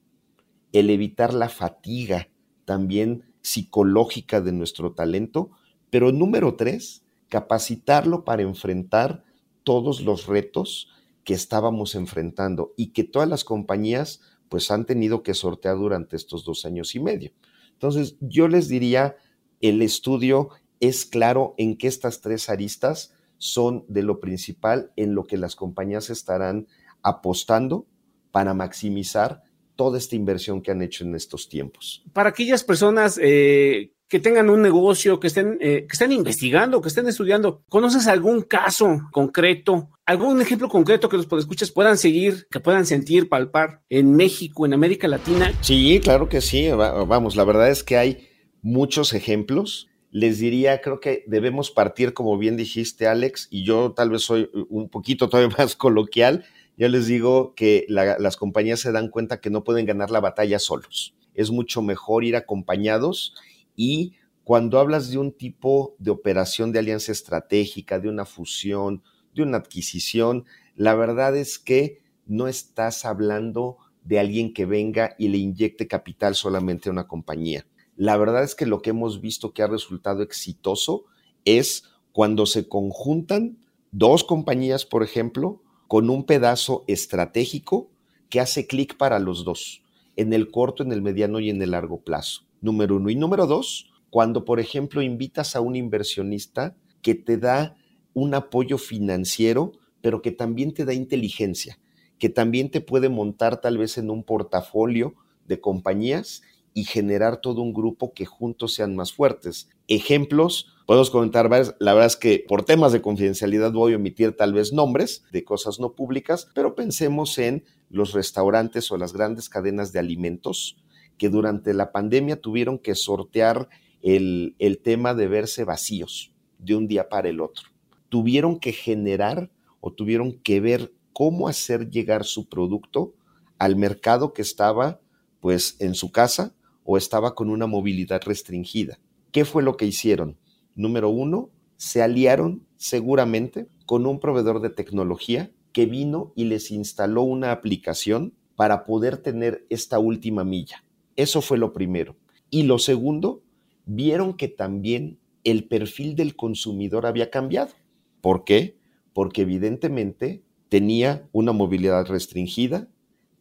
el 0.72 0.90
evitar 0.90 1.34
la 1.34 1.48
fatiga 1.48 2.28
también 2.64 3.24
psicológica 3.40 4.40
de 4.40 4.52
nuestro 4.52 4.92
talento, 4.92 5.50
pero 5.90 6.12
número 6.12 6.56
tres, 6.56 7.04
capacitarlo 7.28 8.24
para 8.24 8.42
enfrentar 8.42 9.24
todos 9.62 10.00
los 10.00 10.26
retos 10.26 10.88
que 11.24 11.34
estábamos 11.34 11.94
enfrentando 11.94 12.72
y 12.76 12.88
que 12.88 13.04
todas 13.04 13.28
las 13.28 13.44
compañías 13.44 14.20
pues 14.48 14.70
han 14.70 14.86
tenido 14.86 15.22
que 15.22 15.34
sortear 15.34 15.76
durante 15.76 16.16
estos 16.16 16.44
dos 16.44 16.64
años 16.64 16.94
y 16.94 17.00
medio. 17.00 17.32
Entonces, 17.72 18.16
yo 18.20 18.48
les 18.48 18.68
diría, 18.68 19.16
el 19.60 19.82
estudio 19.82 20.50
es 20.80 21.04
claro 21.04 21.54
en 21.58 21.76
que 21.76 21.88
estas 21.88 22.20
tres 22.20 22.48
aristas 22.48 23.14
son 23.38 23.84
de 23.88 24.02
lo 24.02 24.20
principal 24.20 24.92
en 24.96 25.14
lo 25.14 25.24
que 25.24 25.36
las 25.36 25.56
compañías 25.56 26.10
estarán 26.10 26.68
apostando 27.02 27.86
para 28.30 28.54
maximizar 28.54 29.42
toda 29.76 29.98
esta 29.98 30.16
inversión 30.16 30.62
que 30.62 30.70
han 30.70 30.82
hecho 30.82 31.04
en 31.04 31.14
estos 31.14 31.48
tiempos. 31.48 32.02
Para 32.12 32.30
aquellas 32.30 32.64
personas 32.64 33.20
eh, 33.22 33.92
que 34.08 34.20
tengan 34.20 34.50
un 34.50 34.62
negocio, 34.62 35.20
que 35.20 35.26
estén, 35.26 35.58
eh, 35.60 35.86
que 35.88 35.92
estén 35.92 36.12
investigando, 36.12 36.80
que 36.80 36.88
estén 36.88 37.06
estudiando, 37.06 37.62
¿conoces 37.68 38.06
algún 38.06 38.42
caso 38.42 39.02
concreto, 39.12 39.90
algún 40.04 40.40
ejemplo 40.40 40.68
concreto 40.68 41.08
que 41.08 41.16
los 41.16 41.26
podescuchas 41.26 41.70
puedan 41.70 41.98
seguir, 41.98 42.46
que 42.50 42.60
puedan 42.60 42.86
sentir, 42.86 43.28
palpar 43.28 43.82
en 43.88 44.16
México, 44.16 44.66
en 44.66 44.74
América 44.74 45.06
Latina? 45.08 45.52
Sí, 45.60 46.00
claro 46.02 46.28
que 46.28 46.40
sí. 46.40 46.68
Vamos, 46.70 47.36
la 47.36 47.44
verdad 47.44 47.70
es 47.70 47.84
que 47.84 47.96
hay 47.96 48.28
muchos 48.62 49.12
ejemplos 49.12 49.88
les 50.16 50.38
diría, 50.38 50.80
creo 50.80 50.98
que 50.98 51.24
debemos 51.26 51.70
partir, 51.70 52.14
como 52.14 52.38
bien 52.38 52.56
dijiste, 52.56 53.06
Alex, 53.06 53.48
y 53.50 53.64
yo 53.64 53.92
tal 53.92 54.08
vez 54.08 54.22
soy 54.22 54.48
un 54.70 54.88
poquito 54.88 55.28
todavía 55.28 55.54
más 55.58 55.76
coloquial, 55.76 56.46
yo 56.76 56.88
les 56.88 57.06
digo 57.06 57.54
que 57.54 57.86
las 57.88 58.36
compañías 58.36 58.80
se 58.80 58.92
dan 58.92 59.08
cuenta 59.08 59.40
que 59.40 59.50
no 59.50 59.64
pueden 59.64 59.86
ganar 59.86 60.10
la 60.10 60.20
batalla 60.20 60.58
solos. 60.58 61.14
Es 61.34 61.50
mucho 61.50 61.82
mejor 61.82 62.24
ir 62.24 62.36
acompañados 62.36 63.34
y 63.74 64.14
cuando 64.44 64.78
hablas 64.78 65.10
de 65.10 65.18
un 65.18 65.32
tipo 65.32 65.96
de 65.98 66.10
operación 66.10 66.72
de 66.72 66.78
alianza 66.78 67.12
estratégica, 67.12 67.98
de 67.98 68.08
una 68.08 68.24
fusión, 68.24 69.02
de 69.34 69.42
una 69.42 69.58
adquisición, 69.58 70.44
la 70.74 70.94
verdad 70.94 71.36
es 71.36 71.58
que 71.58 72.00
no 72.26 72.48
estás 72.48 73.04
hablando 73.04 73.78
de 74.02 74.20
alguien 74.20 74.54
que 74.54 74.66
venga 74.66 75.14
y 75.18 75.28
le 75.28 75.38
inyecte 75.38 75.88
capital 75.88 76.34
solamente 76.34 76.88
a 76.88 76.92
una 76.92 77.08
compañía 77.08 77.66
la 77.96 78.16
verdad 78.18 78.44
es 78.44 78.54
que 78.54 78.66
lo 78.66 78.82
que 78.82 78.90
hemos 78.90 79.20
visto 79.20 79.52
que 79.52 79.62
ha 79.62 79.66
resultado 79.66 80.22
exitoso 80.22 81.06
es 81.44 81.84
cuando 82.12 82.46
se 82.46 82.68
conjuntan 82.68 83.58
dos 83.90 84.22
compañías, 84.22 84.84
por 84.84 85.02
ejemplo, 85.02 85.62
con 85.88 86.10
un 86.10 86.24
pedazo 86.24 86.84
estratégico 86.86 87.90
que 88.28 88.40
hace 88.40 88.66
clic 88.66 88.96
para 88.96 89.18
los 89.18 89.44
dos, 89.44 89.82
en 90.16 90.32
el 90.32 90.50
corto, 90.50 90.82
en 90.82 90.92
el 90.92 91.02
mediano 91.02 91.40
y 91.40 91.50
en 91.50 91.62
el 91.62 91.72
largo 91.72 92.00
plazo. 92.00 92.42
Número 92.60 92.96
uno. 92.96 93.10
Y 93.10 93.16
número 93.16 93.46
dos, 93.46 93.90
cuando, 94.10 94.44
por 94.44 94.60
ejemplo, 94.60 95.02
invitas 95.02 95.56
a 95.56 95.60
un 95.60 95.76
inversionista 95.76 96.76
que 97.02 97.14
te 97.14 97.38
da 97.38 97.76
un 98.14 98.34
apoyo 98.34 98.78
financiero, 98.78 99.72
pero 100.00 100.22
que 100.22 100.32
también 100.32 100.72
te 100.72 100.84
da 100.84 100.94
inteligencia, 100.94 101.78
que 102.18 102.28
también 102.28 102.70
te 102.70 102.80
puede 102.80 103.08
montar 103.08 103.60
tal 103.60 103.78
vez 103.78 103.98
en 103.98 104.10
un 104.10 104.24
portafolio 104.24 105.14
de 105.46 105.60
compañías 105.60 106.42
y 106.76 106.84
generar 106.84 107.40
todo 107.40 107.62
un 107.62 107.72
grupo 107.72 108.12
que 108.12 108.26
juntos 108.26 108.74
sean 108.74 108.94
más 108.94 109.10
fuertes. 109.10 109.70
Ejemplos, 109.88 110.76
podemos 110.84 111.08
comentar 111.08 111.48
varios. 111.48 111.74
La 111.78 111.94
verdad 111.94 112.08
es 112.08 112.16
que 112.16 112.44
por 112.46 112.66
temas 112.66 112.92
de 112.92 113.00
confidencialidad 113.00 113.72
voy 113.72 113.94
a 113.94 113.96
omitir 113.96 114.36
tal 114.36 114.52
vez 114.52 114.74
nombres 114.74 115.24
de 115.32 115.42
cosas 115.42 115.80
no 115.80 115.94
públicas, 115.94 116.50
pero 116.54 116.74
pensemos 116.74 117.38
en 117.38 117.64
los 117.88 118.12
restaurantes 118.12 118.92
o 118.92 118.98
las 118.98 119.14
grandes 119.14 119.48
cadenas 119.48 119.90
de 119.94 120.00
alimentos 120.00 120.76
que 121.16 121.30
durante 121.30 121.72
la 121.72 121.92
pandemia 121.92 122.42
tuvieron 122.42 122.78
que 122.78 122.94
sortear 122.94 123.70
el, 124.02 124.54
el 124.58 124.76
tema 124.82 125.14
de 125.14 125.28
verse 125.28 125.64
vacíos 125.64 126.34
de 126.58 126.74
un 126.74 126.88
día 126.88 127.08
para 127.08 127.30
el 127.30 127.40
otro. 127.40 127.70
Tuvieron 128.10 128.60
que 128.60 128.72
generar 128.72 129.50
o 129.80 129.94
tuvieron 129.94 130.32
que 130.40 130.60
ver 130.60 130.92
cómo 131.14 131.48
hacer 131.48 131.88
llegar 131.88 132.24
su 132.24 132.50
producto 132.50 133.14
al 133.56 133.76
mercado 133.76 134.34
que 134.34 134.42
estaba 134.42 135.00
pues 135.40 135.76
en 135.80 135.94
su 135.94 136.12
casa 136.12 136.55
o 136.86 136.96
estaba 136.96 137.34
con 137.34 137.50
una 137.50 137.66
movilidad 137.66 138.22
restringida. 138.24 138.98
¿Qué 139.32 139.44
fue 139.44 139.62
lo 139.62 139.76
que 139.76 139.86
hicieron? 139.86 140.38
Número 140.74 141.10
uno, 141.10 141.50
se 141.76 142.02
aliaron 142.02 142.66
seguramente 142.76 143.68
con 143.84 144.06
un 144.06 144.20
proveedor 144.20 144.60
de 144.60 144.70
tecnología 144.70 145.50
que 145.72 145.86
vino 145.86 146.32
y 146.34 146.44
les 146.44 146.70
instaló 146.70 147.22
una 147.22 147.52
aplicación 147.52 148.32
para 148.54 148.84
poder 148.84 149.18
tener 149.18 149.66
esta 149.68 149.98
última 149.98 150.44
milla. 150.44 150.84
Eso 151.16 151.42
fue 151.42 151.58
lo 151.58 151.72
primero. 151.72 152.16
Y 152.48 152.62
lo 152.62 152.78
segundo, 152.78 153.42
vieron 153.84 154.34
que 154.34 154.48
también 154.48 155.18
el 155.44 155.68
perfil 155.68 156.16
del 156.16 156.34
consumidor 156.34 157.04
había 157.04 157.30
cambiado. 157.30 157.72
¿Por 158.20 158.44
qué? 158.44 158.78
Porque 159.12 159.42
evidentemente 159.42 160.42
tenía 160.68 161.28
una 161.32 161.52
movilidad 161.52 162.06
restringida, 162.06 162.88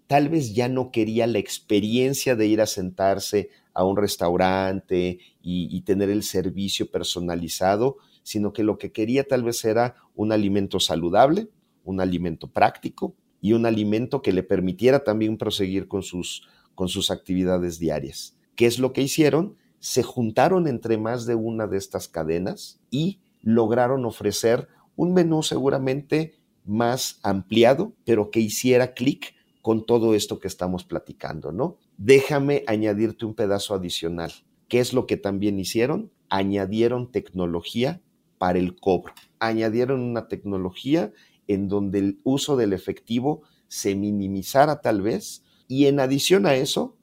tal 0.07 0.29
vez 0.29 0.53
ya 0.53 0.67
no 0.67 0.91
quería 0.91 1.27
la 1.27 1.39
experiencia 1.39 2.35
de 2.35 2.47
ir 2.47 2.61
a 2.61 2.65
sentarse 2.65 3.49
a 3.73 3.83
un 3.83 3.97
restaurante 3.97 5.19
y, 5.41 5.81
tener 5.81 6.09
el 6.09 6.23
servicio 6.23 6.89
personalizado, 6.89 7.97
sino 8.23 8.53
que 8.53 8.63
lo 8.63 8.77
que 8.77 8.91
quería 8.91 9.27
tal 9.27 9.43
vez 9.43 9.63
era 9.65 9.95
un 10.15 10.31
alimento 10.31 10.79
saludable, 10.79 11.49
un 11.83 11.99
alimento 12.01 12.47
práctico 12.47 13.15
y 13.41 13.53
un 13.53 13.65
alimento 13.65 14.21
que 14.21 14.31
le 14.31 14.43
permitiera 14.43 15.03
también 15.03 15.37
proseguir 15.37 15.87
con 15.87 16.03
sus, 16.03 16.47
con 16.73 16.87
sus 16.87 17.11
actividades 17.11 17.77
diarias. 17.77 18.37
¿Qué 18.55 18.65
es 18.65 18.79
lo 18.79 18.93
que 18.93 19.01
hicieron? 19.01 19.57
Se 19.79 20.01
juntaron 20.01 20.67
entre 20.67 20.97
más 20.97 21.25
de 21.25 21.35
una 21.35 21.67
de 21.67 21.77
estas 21.77 22.07
cadenas 22.07 22.79
y 22.89 23.19
lograron 23.41 24.05
ofrecer 24.05 24.69
un 24.95 25.13
menú 25.13 25.43
seguramente 25.43 26.33
más 26.63 27.19
ampliado, 27.21 27.93
pero 28.05 28.31
que 28.31 28.39
hiciera 28.39 28.93
clic 28.93 29.34
con 29.65 29.83
todo 29.83 30.13
esto 30.13 30.39
que 30.39 30.47
estamos 30.47 30.83
platicando, 30.83 31.51
¿no? 31.51 31.79
Déjame 31.97 32.63
añadirte 32.67 33.25
un 33.25 33.33
pedazo 33.33 33.73
adicional. 33.73 34.31
¿Qué 34.67 34.79
es 34.79 34.93
lo 34.93 35.07
que 35.07 35.17
también 35.17 35.57
hicieron? 35.57 36.11
Añadieron 36.29 37.11
tecnología 37.11 37.99
para 38.37 38.59
el 38.59 38.75
cobro. 38.79 39.15
Añadieron 39.39 40.01
una 40.01 40.27
tecnología 40.27 41.13
en 41.47 41.67
donde 41.67 41.97
el 41.97 42.19
uso 42.23 42.57
del 42.57 42.73
efectivo 42.73 43.41
se 43.67 43.95
minimizara 43.95 44.81
tal 44.81 45.01
vez, 45.01 45.43
y 45.67 45.87
en 45.87 45.99
adición 45.99 46.45
a 46.45 46.53
eso, 46.53 46.95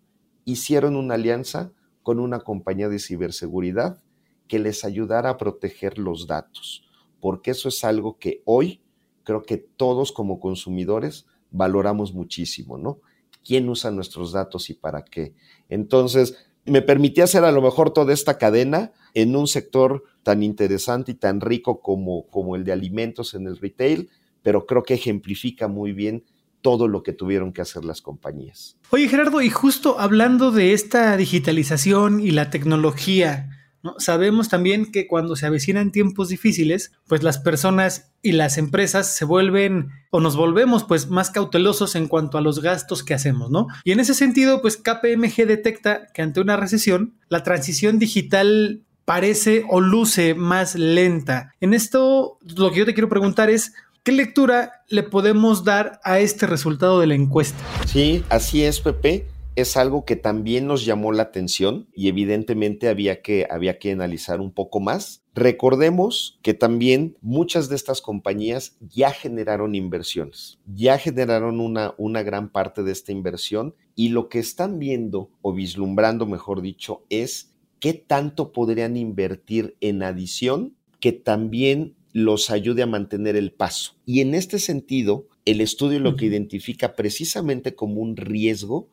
hicieron 0.44 0.94
una 0.94 1.14
alianza 1.14 1.72
con 2.04 2.20
una 2.20 2.38
compañía 2.38 2.88
de 2.88 3.00
ciberseguridad 3.00 4.04
que 4.46 4.60
les 4.60 4.84
ayudara 4.84 5.30
a 5.30 5.36
proteger 5.36 5.98
los 5.98 6.28
datos, 6.28 6.84
porque 7.18 7.50
eso 7.50 7.70
es 7.70 7.82
algo 7.82 8.18
que 8.20 8.40
hoy 8.44 8.82
creo 9.24 9.42
que 9.42 9.56
todos 9.56 10.12
como 10.12 10.38
consumidores 10.38 11.26
valoramos 11.52 12.12
muchísimo, 12.12 12.78
¿no? 12.78 12.98
¿Quién 13.44 13.68
usa 13.68 13.90
nuestros 13.90 14.32
datos 14.32 14.70
y 14.70 14.74
para 14.74 15.04
qué? 15.04 15.34
Entonces, 15.68 16.36
me 16.64 16.82
permitía 16.82 17.24
hacer 17.24 17.44
a 17.44 17.52
lo 17.52 17.62
mejor 17.62 17.92
toda 17.92 18.12
esta 18.12 18.38
cadena 18.38 18.92
en 19.14 19.34
un 19.36 19.46
sector 19.46 20.04
tan 20.22 20.42
interesante 20.42 21.12
y 21.12 21.14
tan 21.14 21.40
rico 21.40 21.80
como, 21.80 22.26
como 22.28 22.56
el 22.56 22.64
de 22.64 22.72
alimentos 22.72 23.34
en 23.34 23.46
el 23.46 23.58
retail, 23.58 24.10
pero 24.42 24.66
creo 24.66 24.82
que 24.82 24.94
ejemplifica 24.94 25.68
muy 25.68 25.92
bien 25.92 26.24
todo 26.60 26.86
lo 26.86 27.02
que 27.02 27.12
tuvieron 27.12 27.52
que 27.52 27.60
hacer 27.60 27.84
las 27.84 28.00
compañías. 28.00 28.78
Oye 28.90 29.08
Gerardo, 29.08 29.42
y 29.42 29.50
justo 29.50 29.98
hablando 29.98 30.52
de 30.52 30.72
esta 30.72 31.16
digitalización 31.16 32.20
y 32.20 32.30
la 32.30 32.50
tecnología, 32.50 33.50
sabemos 33.98 34.48
también 34.48 34.90
que 34.90 35.06
cuando 35.06 35.36
se 35.36 35.46
avecinan 35.46 35.92
tiempos 35.92 36.28
difíciles, 36.28 36.92
pues 37.06 37.22
las 37.22 37.38
personas 37.38 38.12
y 38.22 38.32
las 38.32 38.58
empresas 38.58 39.14
se 39.14 39.24
vuelven 39.24 39.90
o 40.10 40.20
nos 40.20 40.36
volvemos 40.36 40.84
pues 40.84 41.08
más 41.08 41.30
cautelosos 41.30 41.94
en 41.96 42.08
cuanto 42.08 42.38
a 42.38 42.40
los 42.40 42.60
gastos 42.60 43.02
que 43.02 43.14
hacemos, 43.14 43.50
¿no? 43.50 43.66
Y 43.84 43.92
en 43.92 44.00
ese 44.00 44.14
sentido, 44.14 44.62
pues 44.62 44.76
KPMG 44.76 45.46
detecta 45.46 46.06
que 46.12 46.22
ante 46.22 46.40
una 46.40 46.56
recesión, 46.56 47.14
la 47.28 47.42
transición 47.42 47.98
digital 47.98 48.82
parece 49.04 49.64
o 49.68 49.80
luce 49.80 50.34
más 50.34 50.74
lenta. 50.74 51.52
En 51.60 51.74
esto, 51.74 52.38
lo 52.56 52.70
que 52.70 52.78
yo 52.78 52.86
te 52.86 52.94
quiero 52.94 53.08
preguntar 53.08 53.50
es, 53.50 53.72
¿Qué 54.04 54.10
lectura 54.10 54.82
le 54.88 55.04
podemos 55.04 55.62
dar 55.62 56.00
a 56.02 56.18
este 56.18 56.48
resultado 56.48 56.98
de 56.98 57.06
la 57.06 57.14
encuesta? 57.14 57.56
Sí, 57.86 58.24
así 58.30 58.64
es, 58.64 58.80
Pepe. 58.80 59.26
Es 59.54 59.76
algo 59.76 60.06
que 60.06 60.16
también 60.16 60.66
nos 60.66 60.86
llamó 60.86 61.12
la 61.12 61.24
atención 61.24 61.86
y 61.94 62.08
evidentemente 62.08 62.88
había 62.88 63.20
que, 63.20 63.46
había 63.50 63.78
que 63.78 63.92
analizar 63.92 64.40
un 64.40 64.50
poco 64.50 64.80
más. 64.80 65.24
Recordemos 65.34 66.38
que 66.42 66.54
también 66.54 67.18
muchas 67.20 67.68
de 67.68 67.76
estas 67.76 68.00
compañías 68.00 68.78
ya 68.80 69.10
generaron 69.10 69.74
inversiones, 69.74 70.58
ya 70.66 70.96
generaron 70.96 71.60
una, 71.60 71.94
una 71.98 72.22
gran 72.22 72.50
parte 72.50 72.82
de 72.82 72.92
esta 72.92 73.12
inversión 73.12 73.74
y 73.94 74.08
lo 74.08 74.30
que 74.30 74.38
están 74.38 74.78
viendo 74.78 75.30
o 75.42 75.52
vislumbrando, 75.52 76.26
mejor 76.26 76.62
dicho, 76.62 77.04
es 77.10 77.52
qué 77.78 77.92
tanto 77.92 78.52
podrían 78.52 78.96
invertir 78.96 79.76
en 79.82 80.02
adición 80.02 80.76
que 80.98 81.12
también 81.12 81.94
los 82.14 82.48
ayude 82.50 82.82
a 82.82 82.86
mantener 82.86 83.36
el 83.36 83.52
paso. 83.52 83.96
Y 84.06 84.20
en 84.22 84.34
este 84.34 84.58
sentido, 84.58 85.26
el 85.44 85.60
estudio 85.60 85.98
lo 86.00 86.16
que 86.16 86.26
identifica 86.26 86.94
precisamente 86.94 87.74
como 87.74 88.00
un 88.00 88.16
riesgo 88.16 88.88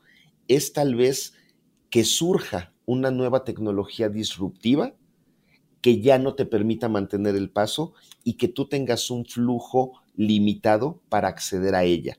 es 0.50 0.74
tal 0.74 0.96
vez 0.96 1.34
que 1.90 2.04
surja 2.04 2.74
una 2.86 3.12
nueva 3.12 3.46
tecnología 3.46 4.10
disruptiva 4.10 4.94
que 5.82 6.02
ya 6.02 6.20
no 6.20 6.36
te 6.36 6.46
permita 6.46 6.90
mantener 6.90 7.36
el 7.36 7.50
paso 7.50 7.94
y 8.26 8.34
que 8.34 8.50
tú 8.50 8.68
tengas 8.68 9.10
un 9.10 9.26
flujo 9.26 9.94
limitado 10.16 11.02
para 11.08 11.30
acceder 11.30 11.76
a 11.76 11.86
ella. 11.86 12.18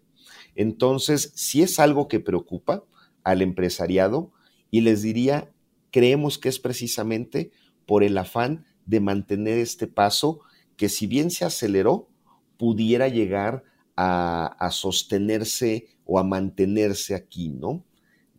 Entonces, 0.55 1.33
si 1.35 1.63
es 1.63 1.79
algo 1.79 2.09
que 2.09 2.21
preocupa 2.21 2.85
al 3.23 3.43
empresariado 3.43 4.33
y 4.71 4.81
les 4.81 5.03
diría, 5.03 5.53
creemos 5.91 6.39
que 6.39 6.49
es 6.49 6.59
precisamente 6.59 7.51
por 7.85 8.03
el 8.03 8.17
afán 8.17 8.65
de 8.87 9.01
mantener 9.01 9.59
este 9.59 9.87
paso 9.87 10.41
que 10.77 10.89
si 10.89 11.07
bien 11.07 11.31
se 11.31 11.45
aceleró, 11.45 12.09
pudiera 12.57 13.09
llegar 13.09 13.65
a, 13.97 14.71
sostenerse 14.73 15.89
o 16.07 16.19
a 16.19 16.25
mantenerse 16.25 17.15
aquí, 17.15 17.51
¿no? 17.51 17.85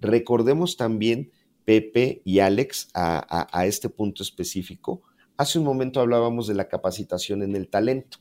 Recordemos 0.01 0.75
también, 0.75 1.31
Pepe 1.63 2.21
y 2.25 2.39
Alex, 2.39 2.89
a, 2.93 3.47
a 3.57 3.65
este 3.65 3.87
punto 3.87 4.23
específico, 4.23 5.03
hace 5.37 5.59
un 5.59 5.65
momento 5.65 6.01
hablábamos 6.01 6.47
de 6.47 6.55
la 6.55 6.67
capacitación 6.67 7.43
en 7.43 7.55
el 7.55 7.69
talento. 7.69 8.17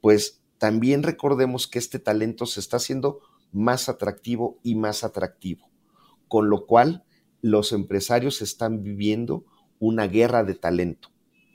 Pues 0.00 0.42
también 0.58 1.02
recordemos 1.02 1.66
que 1.66 1.78
este 1.78 1.98
talento 1.98 2.46
se 2.46 2.60
está 2.60 2.78
haciendo 2.78 3.20
más 3.52 3.88
atractivo 3.88 4.58
y 4.62 4.74
más 4.74 5.04
atractivo, 5.04 5.68
con 6.28 6.48
lo 6.48 6.66
cual 6.66 7.04
los 7.42 7.72
empresarios 7.72 8.42
están 8.42 8.82
viviendo 8.82 9.44
una 9.78 10.06
guerra 10.06 10.44
de 10.44 10.54
talento 10.54 11.10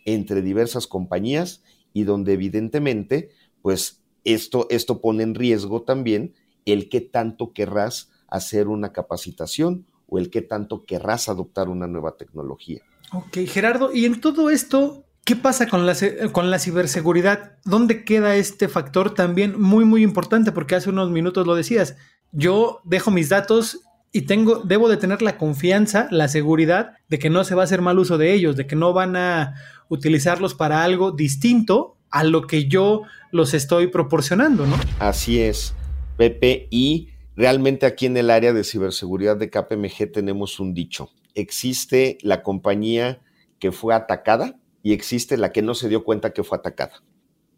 entre 0.05 0.41
diversas 0.41 0.87
compañías 0.87 1.63
y 1.93 2.03
donde 2.03 2.33
evidentemente, 2.33 3.29
pues 3.61 4.03
esto, 4.23 4.67
esto 4.69 5.01
pone 5.01 5.23
en 5.23 5.35
riesgo 5.35 5.83
también 5.83 6.33
el 6.65 6.89
que 6.89 7.01
tanto 7.01 7.53
querrás 7.53 8.11
hacer 8.31 8.67
una 8.67 8.91
capacitación 8.91 9.85
o 10.07 10.17
el 10.17 10.29
que 10.31 10.41
tanto 10.41 10.83
querrás 10.85 11.29
adoptar 11.29 11.69
una 11.69 11.87
nueva 11.87 12.17
tecnología. 12.17 12.81
Ok, 13.13 13.39
Gerardo, 13.45 13.93
y 13.93 14.05
en 14.05 14.19
todo 14.19 14.49
esto, 14.49 15.05
¿qué 15.23 15.35
pasa 15.35 15.67
con 15.67 15.85
la, 15.85 15.95
con 16.31 16.49
la 16.49 16.59
ciberseguridad? 16.59 17.57
¿Dónde 17.65 18.03
queda 18.03 18.35
este 18.35 18.67
factor 18.67 19.13
también 19.13 19.61
muy, 19.61 19.85
muy 19.85 20.01
importante? 20.01 20.51
Porque 20.51 20.75
hace 20.75 20.89
unos 20.89 21.11
minutos 21.11 21.45
lo 21.45 21.55
decías, 21.55 21.95
yo 22.31 22.81
dejo 22.83 23.11
mis 23.11 23.29
datos 23.29 23.81
y 24.13 24.23
tengo, 24.23 24.61
debo 24.63 24.89
de 24.89 24.97
tener 24.97 25.21
la 25.21 25.37
confianza, 25.37 26.07
la 26.11 26.27
seguridad 26.27 26.93
de 27.09 27.19
que 27.19 27.29
no 27.29 27.43
se 27.43 27.55
va 27.55 27.61
a 27.61 27.65
hacer 27.65 27.81
mal 27.81 27.99
uso 27.99 28.17
de 28.17 28.33
ellos, 28.33 28.55
de 28.55 28.67
que 28.67 28.75
no 28.75 28.93
van 28.93 29.15
a 29.15 29.55
utilizarlos 29.89 30.55
para 30.55 30.83
algo 30.83 31.11
distinto 31.11 31.97
a 32.09 32.23
lo 32.23 32.47
que 32.47 32.67
yo 32.67 33.03
los 33.31 33.53
estoy 33.53 33.87
proporcionando, 33.87 34.65
¿no? 34.65 34.75
Así 34.99 35.39
es, 35.39 35.73
Pepe, 36.17 36.67
y 36.69 37.10
realmente 37.35 37.85
aquí 37.85 38.05
en 38.05 38.17
el 38.17 38.29
área 38.29 38.53
de 38.53 38.63
ciberseguridad 38.63 39.37
de 39.37 39.49
KPMG 39.49 40.11
tenemos 40.11 40.59
un 40.59 40.73
dicho. 40.73 41.09
Existe 41.33 42.17
la 42.21 42.43
compañía 42.43 43.21
que 43.59 43.71
fue 43.71 43.93
atacada 43.93 44.59
y 44.83 44.93
existe 44.93 45.37
la 45.37 45.51
que 45.51 45.61
no 45.61 45.75
se 45.75 45.89
dio 45.89 46.03
cuenta 46.03 46.33
que 46.33 46.43
fue 46.43 46.57
atacada. 46.57 47.03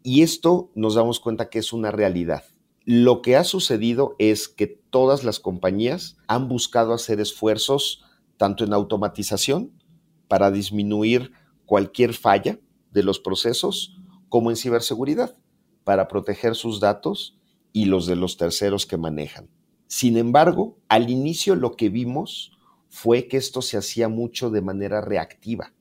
Y 0.02 0.22
esto 0.22 0.70
nos 0.74 0.94
damos 0.94 1.18
cuenta 1.20 1.48
que 1.48 1.58
es 1.58 1.72
una 1.72 1.90
realidad. 1.90 2.44
Lo 2.84 3.22
que 3.22 3.36
ha 3.36 3.44
sucedido 3.44 4.14
es 4.18 4.48
que 4.48 4.66
todas 4.66 5.24
las 5.24 5.40
compañías 5.40 6.18
han 6.26 6.48
buscado 6.48 6.92
hacer 6.92 7.20
esfuerzos 7.20 8.04
tanto 8.36 8.64
en 8.64 8.74
automatización 8.74 9.72
para 10.28 10.50
disminuir 10.50 11.32
cualquier 11.64 12.12
falla 12.12 12.58
de 12.90 13.02
los 13.02 13.18
procesos 13.18 13.96
como 14.28 14.50
en 14.50 14.56
ciberseguridad 14.56 15.36
para 15.84 16.08
proteger 16.08 16.54
sus 16.54 16.80
datos 16.80 17.38
y 17.72 17.86
los 17.86 18.06
de 18.06 18.16
los 18.16 18.36
terceros 18.36 18.84
que 18.84 18.98
manejan. 18.98 19.48
Sin 19.96 20.16
embargo, 20.16 20.76
al 20.88 21.08
inicio 21.08 21.54
lo 21.54 21.76
que 21.76 21.88
vimos 21.88 22.50
fue 22.88 23.28
que 23.28 23.36
esto 23.36 23.62
se 23.62 23.76
hacía 23.76 24.08
mucho 24.08 24.50
de 24.50 24.60
manera 24.60 25.00
reactiva. 25.00 25.72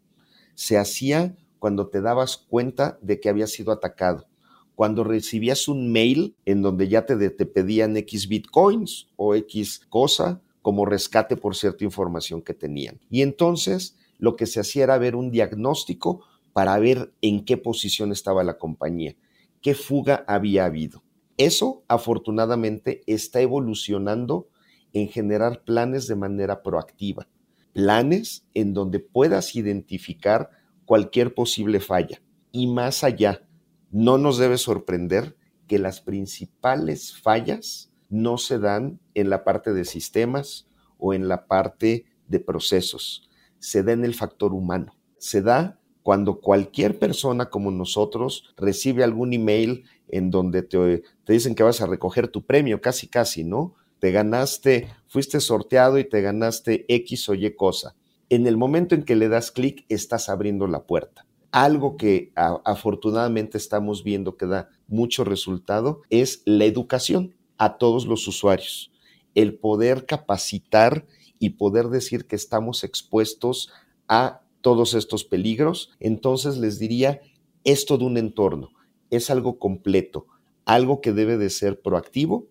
Se 0.53 0.77
hacía 0.77 1.35
cuando 1.57 1.87
te 1.87 1.99
dabas 1.99 2.37
cuenta 2.37 2.99
de 3.01 3.19
que 3.19 3.29
había 3.29 3.47
sido 3.47 3.71
atacado 3.71 4.27
cuando 4.75 5.03
recibías 5.03 5.67
un 5.67 5.91
mail 5.91 6.35
en 6.45 6.61
donde 6.61 6.89
ya 6.89 7.07
te, 7.07 7.31
te 7.31 7.45
pedían 7.47 7.97
X 7.97 8.27
bitcoins 8.27 9.07
o 9.15 9.33
X 9.33 9.81
cosa 9.89 10.43
como 10.61 10.85
rescate 10.85 11.35
por 11.35 11.55
cierta 11.55 11.83
información 11.83 12.43
que 12.43 12.53
tenían. 12.53 12.99
Y 13.09 13.23
entonces 13.23 13.97
lo 14.19 14.35
que 14.35 14.45
se 14.45 14.59
hacía 14.59 14.83
era 14.83 14.99
ver 14.99 15.15
un 15.15 15.31
diagnóstico 15.31 16.21
para 16.53 16.77
ver 16.77 17.11
en 17.21 17.45
qué 17.45 17.57
posición 17.57 18.11
estaba 18.11 18.43
la 18.43 18.59
compañía, 18.59 19.15
qué 19.59 19.73
fuga 19.73 20.23
había 20.27 20.65
habido. 20.65 21.01
Eso 21.43 21.83
afortunadamente 21.89 23.03
está 23.05 23.41
evolucionando 23.41 24.47
en 24.93 25.09
generar 25.09 25.65
planes 25.65 26.07
de 26.07 26.15
manera 26.15 26.63
proactiva, 26.63 27.27
planes 27.73 28.47
en 28.53 28.73
donde 28.73 29.01
puedas 29.01 29.53
identificar 29.53 30.51
cualquier 30.85 31.33
posible 31.35 31.81
falla. 31.81 32.21
Y 32.53 32.67
más 32.67 33.03
allá, 33.03 33.45
no 33.91 34.17
nos 34.17 34.37
debe 34.37 34.57
sorprender 34.57 35.35
que 35.67 35.79
las 35.79 35.99
principales 35.99 37.13
fallas 37.13 37.91
no 38.07 38.37
se 38.37 38.57
dan 38.57 39.01
en 39.13 39.29
la 39.29 39.43
parte 39.43 39.73
de 39.73 39.83
sistemas 39.83 40.69
o 40.97 41.13
en 41.13 41.27
la 41.27 41.45
parte 41.47 42.05
de 42.25 42.39
procesos, 42.39 43.29
se 43.59 43.83
da 43.83 43.91
en 43.91 44.05
el 44.05 44.15
factor 44.15 44.53
humano. 44.53 44.95
Se 45.17 45.41
da 45.41 45.77
cuando 46.03 46.41
cualquier 46.41 46.99
persona 46.99 47.49
como 47.49 47.71
nosotros 47.71 48.53
recibe 48.57 49.03
algún 49.03 49.33
email 49.33 49.85
en 50.09 50.29
donde 50.29 50.61
te, 50.61 51.03
te, 51.23 51.33
dicen 51.33 51.55
que 51.55 51.63
vas 51.63 51.81
a 51.81 51.87
recoger 51.87 52.27
tu 52.27 52.45
premio, 52.45 52.81
casi 52.81 53.07
casi, 53.07 53.43
¿no? 53.43 53.73
Te 53.99 54.11
ganaste, 54.11 54.89
fuiste 55.07 55.39
sorteado 55.39 55.97
y 55.97 56.03
te 56.03 56.21
ganaste 56.21 56.85
X 56.89 57.29
o 57.29 57.33
Y 57.33 57.55
cosa. 57.55 57.95
En 58.29 58.47
el 58.47 58.57
momento 58.57 58.95
en 58.95 59.03
que 59.03 59.15
le 59.15 59.29
das 59.29 59.51
clic, 59.51 59.85
estás 59.89 60.27
abriendo 60.27 60.67
la 60.67 60.83
puerta. 60.83 61.25
Algo 61.51 61.97
que 61.97 62.31
afortunadamente 62.35 63.57
estamos 63.57 64.03
viendo 64.03 64.37
que 64.37 64.47
da 64.47 64.69
mucho 64.87 65.23
resultado 65.23 66.01
es 66.09 66.41
la 66.45 66.65
educación 66.65 67.35
a 67.57 67.77
todos 67.77 68.05
los 68.05 68.27
usuarios, 68.27 68.91
el 69.35 69.53
poder 69.55 70.05
capacitar 70.05 71.05
y 71.39 71.51
poder 71.51 71.87
decir 71.89 72.25
que 72.25 72.35
estamos 72.35 72.83
expuestos 72.83 73.71
a 74.07 74.42
todos 74.63 74.95
estos 74.95 75.23
peligros. 75.25 75.91
Entonces 75.99 76.57
les 76.57 76.79
diría, 76.79 77.21
esto 77.63 77.99
de 77.99 78.05
un 78.05 78.17
entorno 78.17 78.71
es 79.11 79.29
algo 79.29 79.59
completo. 79.59 80.25
algo 80.65 81.01
que 81.01 81.11
debe 81.11 81.37
de 81.37 81.49
ser 81.49 81.81
proactivo, 81.81 82.47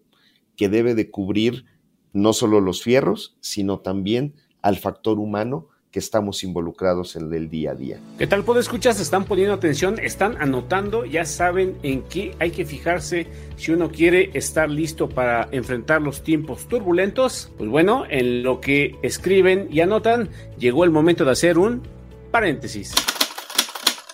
que 0.57 0.69
debe 0.69 0.95
de 0.95 1.11
cubrir 1.11 1.65
no 2.13 2.33
solo 2.33 2.61
los 2.61 2.83
fierros, 2.83 3.37
sino 3.41 3.81
también 3.81 4.35
al 4.61 4.77
factor 4.77 5.19
humano 5.19 5.69
que 5.91 5.99
estamos 5.99 6.43
involucrados 6.43 7.17
en 7.17 7.33
el 7.33 7.51
día 7.51 7.73
a 7.73 7.75
día. 7.75 8.01
¿Qué 8.19 8.27
tal, 8.27 8.45
puedo 8.45 8.61
escuchar? 8.61 8.95
¿Se 8.95 9.03
están 9.03 9.25
poniendo 9.27 9.53
atención? 9.55 9.99
¿Están 9.99 10.37
anotando? 10.41 11.05
¿Ya 11.05 11.27
saben 11.27 11.77
en 11.83 12.03
qué 12.03 12.35
hay 12.39 12.51
que 12.51 12.65
fijarse 12.65 13.27
si 13.57 13.73
uno 13.73 13.91
quiere 13.91 14.31
estar 14.33 14.71
listo 14.71 15.09
para 15.09 15.49
enfrentar 15.53 16.01
los 16.01 16.23
tiempos 16.23 16.67
turbulentos? 16.67 17.53
Pues 17.59 17.69
bueno, 17.69 18.05
en 18.09 18.43
lo 18.43 18.61
que 18.61 18.97
escriben 19.03 19.69
y 19.71 19.81
anotan, 19.81 20.31
llegó 20.59 20.85
el 20.85 20.91
momento 20.91 21.27
de 21.27 21.31
hacer 21.33 21.59
un 21.59 21.83
paréntesis 22.33 23.12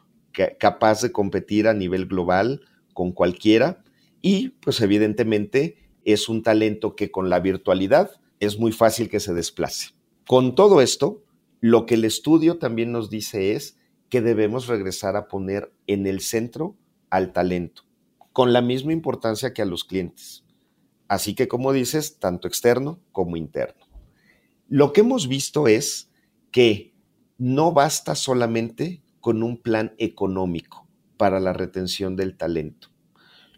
capaz 0.60 1.02
de 1.02 1.12
competir 1.12 1.68
a 1.68 1.74
nivel 1.74 2.06
global 2.06 2.62
con 2.94 3.12
cualquiera 3.12 3.84
y 4.22 4.50
pues 4.62 4.80
evidentemente 4.80 5.78
es 6.06 6.30
un 6.30 6.44
talento 6.44 6.96
que 6.96 7.12
con 7.12 7.30
la 7.30 7.40
virtualidad 7.40 8.12
es 8.40 8.58
muy 8.58 8.72
fácil 8.72 9.10
que 9.10 9.20
se 9.20 9.34
desplace. 9.34 9.90
Con 10.28 10.56
todo 10.56 10.82
esto, 10.82 11.24
lo 11.60 11.86
que 11.86 11.96
el 11.96 12.06
estudio 12.06 12.60
también 12.60 12.92
nos 12.92 13.10
dice 13.10 13.54
es 13.54 13.78
que 14.10 14.22
debemos 14.22 14.68
regresar 14.68 15.16
a 15.16 15.28
poner 15.28 15.74
en 15.88 16.06
el 16.06 16.22
centro 16.22 16.78
al 17.10 17.34
talento, 17.34 17.84
con 18.34 18.54
la 18.54 18.62
misma 18.62 18.94
importancia 18.94 19.54
que 19.54 19.62
a 19.62 19.66
los 19.66 19.84
clientes. 19.84 20.46
Así 21.08 21.34
que, 21.36 21.48
como 21.48 21.74
dices, 21.74 22.20
tanto 22.20 22.48
externo 22.48 23.00
como 23.12 23.36
interno. 23.36 23.81
Lo 24.74 24.94
que 24.94 25.02
hemos 25.02 25.28
visto 25.28 25.68
es 25.68 26.10
que 26.50 26.94
no 27.38 27.74
basta 27.74 28.16
solamente 28.16 29.02
con 29.20 29.44
un 29.44 29.58
plan 29.58 29.94
económico 29.98 30.88
para 31.18 31.42
la 31.42 31.52
retención 31.52 32.16
del 32.16 32.38
talento. 32.38 32.88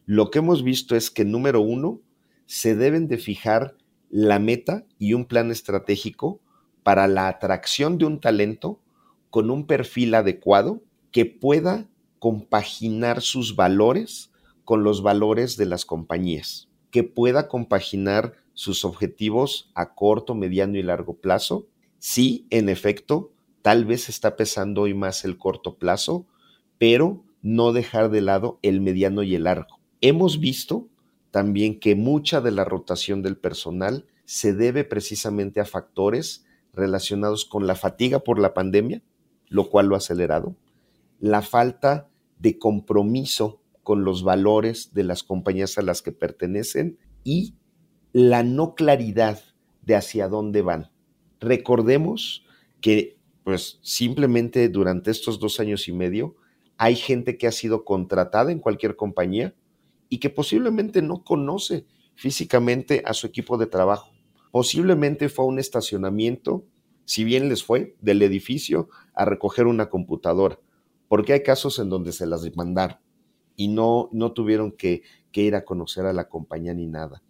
Lo 0.07 0.31
que 0.31 0.39
hemos 0.39 0.63
visto 0.63 0.95
es 0.95 1.11
que, 1.11 1.23
número 1.23 1.61
uno, 1.61 2.01
se 2.47 2.75
deben 2.75 3.07
de 3.07 3.19
fijar 3.19 3.77
la 4.09 4.39
meta 4.39 4.87
y 4.97 5.13
un 5.13 5.25
plan 5.25 5.51
estratégico 5.51 6.41
para 6.81 7.07
la 7.07 7.27
atracción 7.27 7.99
de 7.99 8.05
un 8.05 8.19
talento 8.19 8.79
con 9.29 9.51
un 9.51 9.67
perfil 9.67 10.15
adecuado 10.15 10.81
que 11.11 11.27
pueda 11.27 11.87
compaginar 12.17 13.21
sus 13.21 13.55
valores 13.55 14.31
con 14.65 14.83
los 14.83 15.03
valores 15.03 15.57
de 15.57 15.67
las 15.67 15.85
compañías, 15.85 16.69
que 16.89 17.03
pueda 17.03 17.47
compaginar 17.47 18.33
sus 18.53 18.85
objetivos 18.85 19.71
a 19.75 19.93
corto, 19.93 20.35
mediano 20.35 20.77
y 20.77 20.83
largo 20.83 21.15
plazo. 21.15 21.67
Sí, 21.99 22.47
en 22.49 22.69
efecto, 22.69 23.33
Tal 23.63 23.85
vez 23.85 24.09
está 24.09 24.35
pesando 24.35 24.81
hoy 24.81 24.93
más 24.93 25.23
el 25.23 25.37
corto 25.37 25.77
plazo, 25.77 26.27
pero 26.77 27.23
no 27.41 27.71
dejar 27.71 28.11
de 28.11 28.19
lado 28.19 28.59
el 28.61 28.81
mediano 28.81 29.23
y 29.23 29.35
el 29.35 29.45
largo. 29.45 29.79
Hemos 30.01 30.41
visto 30.41 30.89
también 31.31 31.79
que 31.79 31.95
mucha 31.95 32.41
de 32.41 32.51
la 32.51 32.65
rotación 32.65 33.23
del 33.23 33.37
personal 33.37 34.05
se 34.25 34.53
debe 34.53 34.83
precisamente 34.83 35.61
a 35.61 35.65
factores 35.65 36.45
relacionados 36.73 37.45
con 37.45 37.65
la 37.65 37.75
fatiga 37.75 38.19
por 38.19 38.37
la 38.37 38.53
pandemia, 38.53 39.01
lo 39.47 39.69
cual 39.69 39.87
lo 39.87 39.95
ha 39.95 39.99
acelerado, 39.99 40.57
la 41.21 41.41
falta 41.41 42.09
de 42.39 42.59
compromiso 42.59 43.61
con 43.81 44.03
los 44.03 44.23
valores 44.23 44.93
de 44.93 45.05
las 45.05 45.23
compañías 45.23 45.77
a 45.77 45.83
las 45.83 46.01
que 46.01 46.11
pertenecen 46.11 46.97
y 47.23 47.53
la 48.13 48.43
no 48.43 48.75
claridad 48.75 49.41
de 49.81 49.95
hacia 49.95 50.29
dónde 50.29 50.61
van. 50.61 50.91
Recordemos 51.39 52.45
que 52.79 53.17
pues 53.43 53.79
simplemente 53.81 54.69
durante 54.69 55.11
estos 55.11 55.39
dos 55.39 55.59
años 55.59 55.87
y 55.87 55.91
medio 55.91 56.35
hay 56.77 56.95
gente 56.95 57.37
que 57.37 57.47
ha 57.47 57.51
sido 57.51 57.83
contratada 57.83 58.51
en 58.51 58.59
cualquier 58.59 58.95
compañía 58.95 59.55
y 60.09 60.19
que 60.19 60.29
posiblemente 60.29 61.01
no 61.01 61.23
conoce 61.23 61.85
físicamente 62.15 63.01
a 63.05 63.13
su 63.13 63.27
equipo 63.27 63.57
de 63.57 63.65
trabajo. 63.65 64.11
Posiblemente 64.51 65.29
fue 65.29 65.45
a 65.45 65.47
un 65.47 65.59
estacionamiento, 65.59 66.65
si 67.05 67.23
bien 67.23 67.49
les 67.49 67.63
fue, 67.63 67.95
del 67.99 68.21
edificio 68.21 68.89
a 69.13 69.25
recoger 69.25 69.65
una 69.65 69.89
computadora, 69.89 70.59
porque 71.07 71.33
hay 71.33 71.41
casos 71.41 71.79
en 71.79 71.89
donde 71.89 72.11
se 72.11 72.27
las 72.27 72.43
mandaron 72.55 72.97
y 73.55 73.67
no, 73.67 74.09
no 74.11 74.31
tuvieron 74.33 74.71
que, 74.71 75.01
que 75.31 75.41
ir 75.41 75.55
a 75.55 75.65
conocer 75.65 76.05
a 76.05 76.13
la 76.13 76.29
compañía 76.29 76.73
ni 76.73 76.85
nada. 76.85 77.23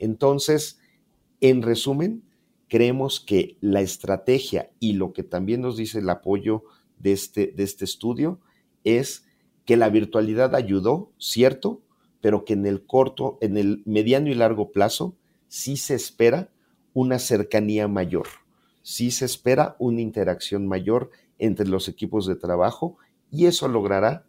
Entonces, 0.00 0.80
en 1.40 1.62
resumen, 1.62 2.24
creemos 2.68 3.20
que 3.20 3.56
la 3.60 3.80
estrategia 3.80 4.70
y 4.80 4.94
lo 4.94 5.12
que 5.12 5.22
también 5.22 5.60
nos 5.60 5.76
dice 5.76 6.00
el 6.00 6.10
apoyo 6.10 6.64
de 6.98 7.12
este, 7.12 7.52
de 7.54 7.62
este 7.62 7.84
estudio 7.84 8.40
es 8.82 9.26
que 9.64 9.76
la 9.76 9.88
virtualidad 9.88 10.54
ayudó, 10.54 11.12
cierto, 11.18 11.82
pero 12.20 12.44
que 12.44 12.54
en 12.54 12.66
el 12.66 12.84
corto, 12.84 13.38
en 13.40 13.56
el 13.56 13.82
mediano 13.86 14.28
y 14.28 14.34
largo 14.34 14.72
plazo, 14.72 15.16
sí 15.48 15.76
se 15.76 15.94
espera 15.94 16.50
una 16.92 17.18
cercanía 17.18 17.86
mayor, 17.86 18.26
sí 18.82 19.10
se 19.10 19.26
espera 19.26 19.76
una 19.78 20.00
interacción 20.00 20.66
mayor 20.66 21.10
entre 21.38 21.68
los 21.68 21.88
equipos 21.88 22.26
de 22.26 22.36
trabajo 22.36 22.96
y 23.30 23.46
eso 23.46 23.68
logrará 23.68 24.26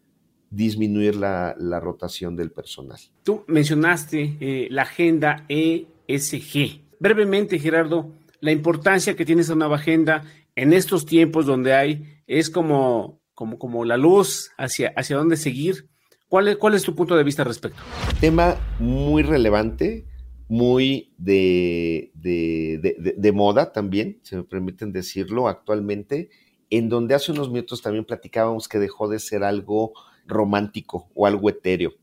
disminuir 0.51 1.15
la, 1.15 1.79
rotación 1.79 2.35
del 2.35 2.51
personal. 2.51 2.99
Tú 3.23 3.43
mencionaste 3.47 4.37
eh, 4.39 4.67
la 4.69 4.83
agenda 4.83 5.45
ESG. 5.47 6.81
Brevemente, 6.99 7.57
Gerardo, 7.57 8.11
la 8.41 8.51
importancia 8.51 9.15
que 9.15 9.25
tiene 9.25 9.41
esa 9.41 9.55
nueva 9.55 9.77
agenda 9.77 10.23
en 10.55 10.73
estos 10.73 11.05
tiempos 11.05 11.45
donde 11.45 11.73
hay, 11.73 12.21
es 12.27 12.49
como, 12.49 13.21
como, 13.33 13.57
como 13.57 13.85
la 13.85 13.97
luz 13.97 14.51
hacia, 14.57 14.93
hacia 14.95 15.15
dónde 15.15 15.37
seguir. 15.37 15.89
¿Cuál 16.27 16.49
es, 16.49 16.57
¿Cuál 16.57 16.75
es 16.75 16.83
tu 16.83 16.93
punto 16.93 17.15
de 17.15 17.23
vista 17.23 17.43
al 17.43 17.47
respecto? 17.47 17.81
Tema 18.19 18.57
muy 18.79 19.23
relevante, 19.23 20.05
muy 20.49 21.13
de, 21.17 22.11
de, 22.13 23.15
de, 23.17 23.31
moda 23.31 23.71
también, 23.71 24.19
se 24.23 24.35
me 24.35 24.43
permiten 24.43 24.91
decirlo 24.91 25.47
actualmente, 25.47 26.29
en 26.69 26.89
donde 26.89 27.15
hace 27.15 27.31
unos 27.31 27.49
minutos 27.49 27.81
también 27.81 28.05
platicábamos 28.05 28.67
que 28.67 28.79
dejó 28.79 29.07
de 29.07 29.19
ser 29.19 29.43
algo 29.43 29.93
romántico 30.25 31.10
o 31.15 31.25
algo 31.25 31.49
etéreo. 31.49 31.93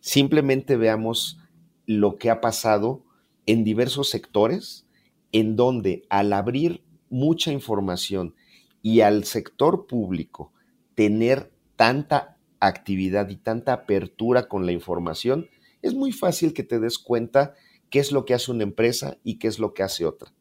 Simplemente 0.00 0.76
veamos 0.76 1.38
lo 1.86 2.16
que 2.16 2.30
ha 2.30 2.40
pasado 2.40 3.04
en 3.46 3.64
diversos 3.64 4.10
sectores 4.10 4.86
en 5.32 5.56
donde 5.56 6.02
al 6.10 6.32
abrir 6.32 6.84
mucha 7.10 7.52
información 7.52 8.34
y 8.82 9.00
al 9.00 9.24
sector 9.24 9.86
público 9.86 10.52
tener 10.94 11.52
tanta 11.76 12.38
actividad 12.60 13.28
y 13.28 13.36
tanta 13.36 13.72
apertura 13.72 14.48
con 14.48 14.66
la 14.66 14.72
información, 14.72 15.48
es 15.82 15.94
muy 15.94 16.12
fácil 16.12 16.52
que 16.52 16.64
te 16.64 16.80
des 16.80 16.98
cuenta 16.98 17.54
qué 17.90 18.00
es 18.00 18.12
lo 18.12 18.24
que 18.24 18.34
hace 18.34 18.50
una 18.50 18.64
empresa 18.64 19.16
y 19.22 19.38
qué 19.38 19.48
es 19.48 19.58
lo 19.58 19.74
que 19.74 19.82
hace 19.82 20.04
otra. 20.04 20.32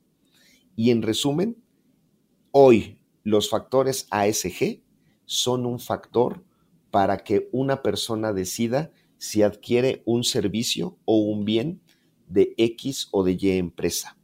Y 0.76 0.92
en 0.92 1.02
resumen, 1.02 1.64
hoy 2.52 3.00
los 3.24 3.50
factores 3.50 4.08
ASG 4.10 4.82
son 5.26 5.66
un 5.66 5.80
factor 5.80 6.44
para 6.98 7.20
que 7.20 7.48
una 7.52 7.84
persona 7.84 8.34
decida 8.34 8.92
si 9.20 9.44
adquiere 9.44 10.02
un 10.06 10.24
servicio 10.24 10.98
o 11.06 11.18
un 11.18 11.46
bien 11.46 11.80
de 12.28 12.56
X 12.58 13.10
o 13.12 13.24
de 13.24 13.38
Y 13.40 13.52
empresa. 13.52 14.18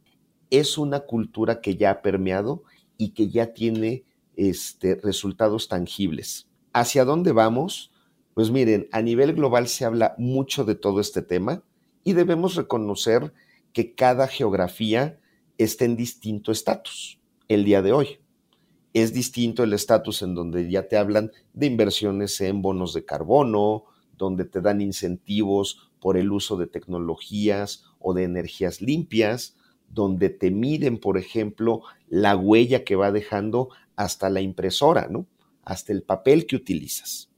Es 0.50 0.76
una 0.76 0.98
cultura 0.98 1.60
que 1.60 1.76
ya 1.76 1.92
ha 1.92 2.02
permeado 2.02 2.64
y 2.98 3.10
que 3.10 3.28
ya 3.28 3.54
tiene 3.54 4.02
este, 4.34 4.96
resultados 4.96 5.68
tangibles. 5.68 6.48
¿Hacia 6.72 7.04
dónde 7.04 7.30
vamos? 7.30 7.92
Pues 8.34 8.50
miren, 8.50 8.88
a 8.90 9.02
nivel 9.02 9.34
global 9.34 9.68
se 9.68 9.84
habla 9.84 10.16
mucho 10.18 10.64
de 10.64 10.74
todo 10.74 10.98
este 10.98 11.22
tema 11.22 11.62
y 12.02 12.14
debemos 12.14 12.56
reconocer 12.56 13.32
que 13.72 13.94
cada 13.94 14.26
geografía 14.26 15.20
está 15.58 15.84
en 15.84 15.94
distinto 15.94 16.50
estatus 16.50 17.20
el 17.46 17.64
día 17.64 17.82
de 17.82 17.92
hoy. 17.92 18.18
Es 18.94 19.12
distinto 19.12 19.64
el 19.64 19.72
estatus 19.72 20.22
en 20.22 20.36
donde 20.36 20.70
ya 20.70 20.86
te 20.86 20.96
hablan 20.96 21.32
de 21.52 21.66
inversiones 21.66 22.40
en 22.40 22.62
bonos 22.62 22.94
de 22.94 23.04
carbono, 23.04 23.84
donde 24.16 24.44
te 24.44 24.60
dan 24.60 24.80
incentivos 24.80 25.90
por 26.00 26.16
el 26.16 26.30
uso 26.30 26.56
de 26.56 26.68
tecnologías 26.68 27.84
o 27.98 28.14
de 28.14 28.22
energías 28.22 28.80
limpias, 28.80 29.56
donde 29.88 30.30
te 30.30 30.52
miden, 30.52 30.98
por 30.98 31.18
ejemplo, 31.18 31.82
la 32.08 32.36
huella 32.36 32.84
que 32.84 32.94
va 32.94 33.10
dejando 33.10 33.68
hasta 33.96 34.30
la 34.30 34.40
impresora, 34.40 35.08
¿no? 35.10 35.26
Hasta 35.64 35.92
el 35.92 36.04
papel 36.04 36.46
que 36.46 36.56
utilizas. 36.56 37.30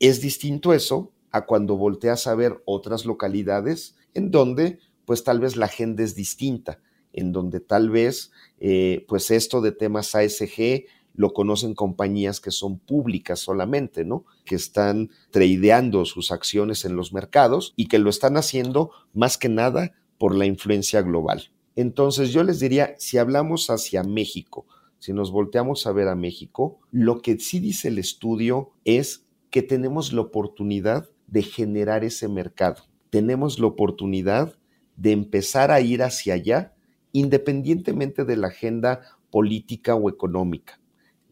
Es 0.00 0.20
distinto 0.20 0.72
eso 0.72 1.12
a 1.30 1.46
cuando 1.46 1.76
volteas 1.76 2.26
a 2.26 2.34
ver 2.34 2.60
otras 2.64 3.04
localidades 3.04 3.96
en 4.14 4.32
donde 4.32 4.80
pues 5.04 5.22
tal 5.22 5.38
vez 5.38 5.56
la 5.56 5.66
agenda 5.66 6.02
es 6.02 6.14
distinta, 6.16 6.80
en 7.12 7.30
donde 7.30 7.60
tal 7.60 7.90
vez 7.90 8.32
eh, 8.58 9.04
pues 9.06 9.30
esto 9.30 9.60
de 9.60 9.72
temas 9.72 10.14
ASG 10.14 10.86
lo 11.14 11.32
conocen 11.32 11.74
compañías 11.74 12.40
que 12.40 12.50
son 12.50 12.78
públicas 12.78 13.38
solamente, 13.38 14.04
¿no? 14.04 14.24
Que 14.44 14.56
están 14.56 15.10
tradeando 15.30 16.04
sus 16.04 16.32
acciones 16.32 16.84
en 16.84 16.96
los 16.96 17.12
mercados 17.12 17.72
y 17.76 17.86
que 17.86 17.98
lo 17.98 18.10
están 18.10 18.36
haciendo 18.36 18.90
más 19.12 19.38
que 19.38 19.48
nada 19.48 19.92
por 20.18 20.34
la 20.34 20.46
influencia 20.46 21.02
global. 21.02 21.50
Entonces 21.76 22.32
yo 22.32 22.42
les 22.42 22.60
diría, 22.60 22.94
si 22.98 23.18
hablamos 23.18 23.70
hacia 23.70 24.02
México, 24.02 24.66
si 24.98 25.12
nos 25.12 25.30
volteamos 25.30 25.86
a 25.86 25.92
ver 25.92 26.08
a 26.08 26.14
México, 26.14 26.80
lo 26.90 27.20
que 27.20 27.38
sí 27.38 27.60
dice 27.60 27.88
el 27.88 27.98
estudio 27.98 28.72
es 28.84 29.26
que 29.50 29.62
tenemos 29.62 30.12
la 30.12 30.22
oportunidad 30.22 31.10
de 31.26 31.42
generar 31.42 32.04
ese 32.04 32.28
mercado. 32.28 32.84
Tenemos 33.10 33.58
la 33.58 33.66
oportunidad 33.66 34.58
de 34.96 35.12
empezar 35.12 35.70
a 35.70 35.80
ir 35.80 36.02
hacia 36.02 36.34
allá, 36.34 36.74
independientemente 37.12 38.24
de 38.24 38.36
la 38.36 38.48
agenda 38.48 39.02
política 39.30 39.94
o 39.94 40.08
económica. 40.08 40.80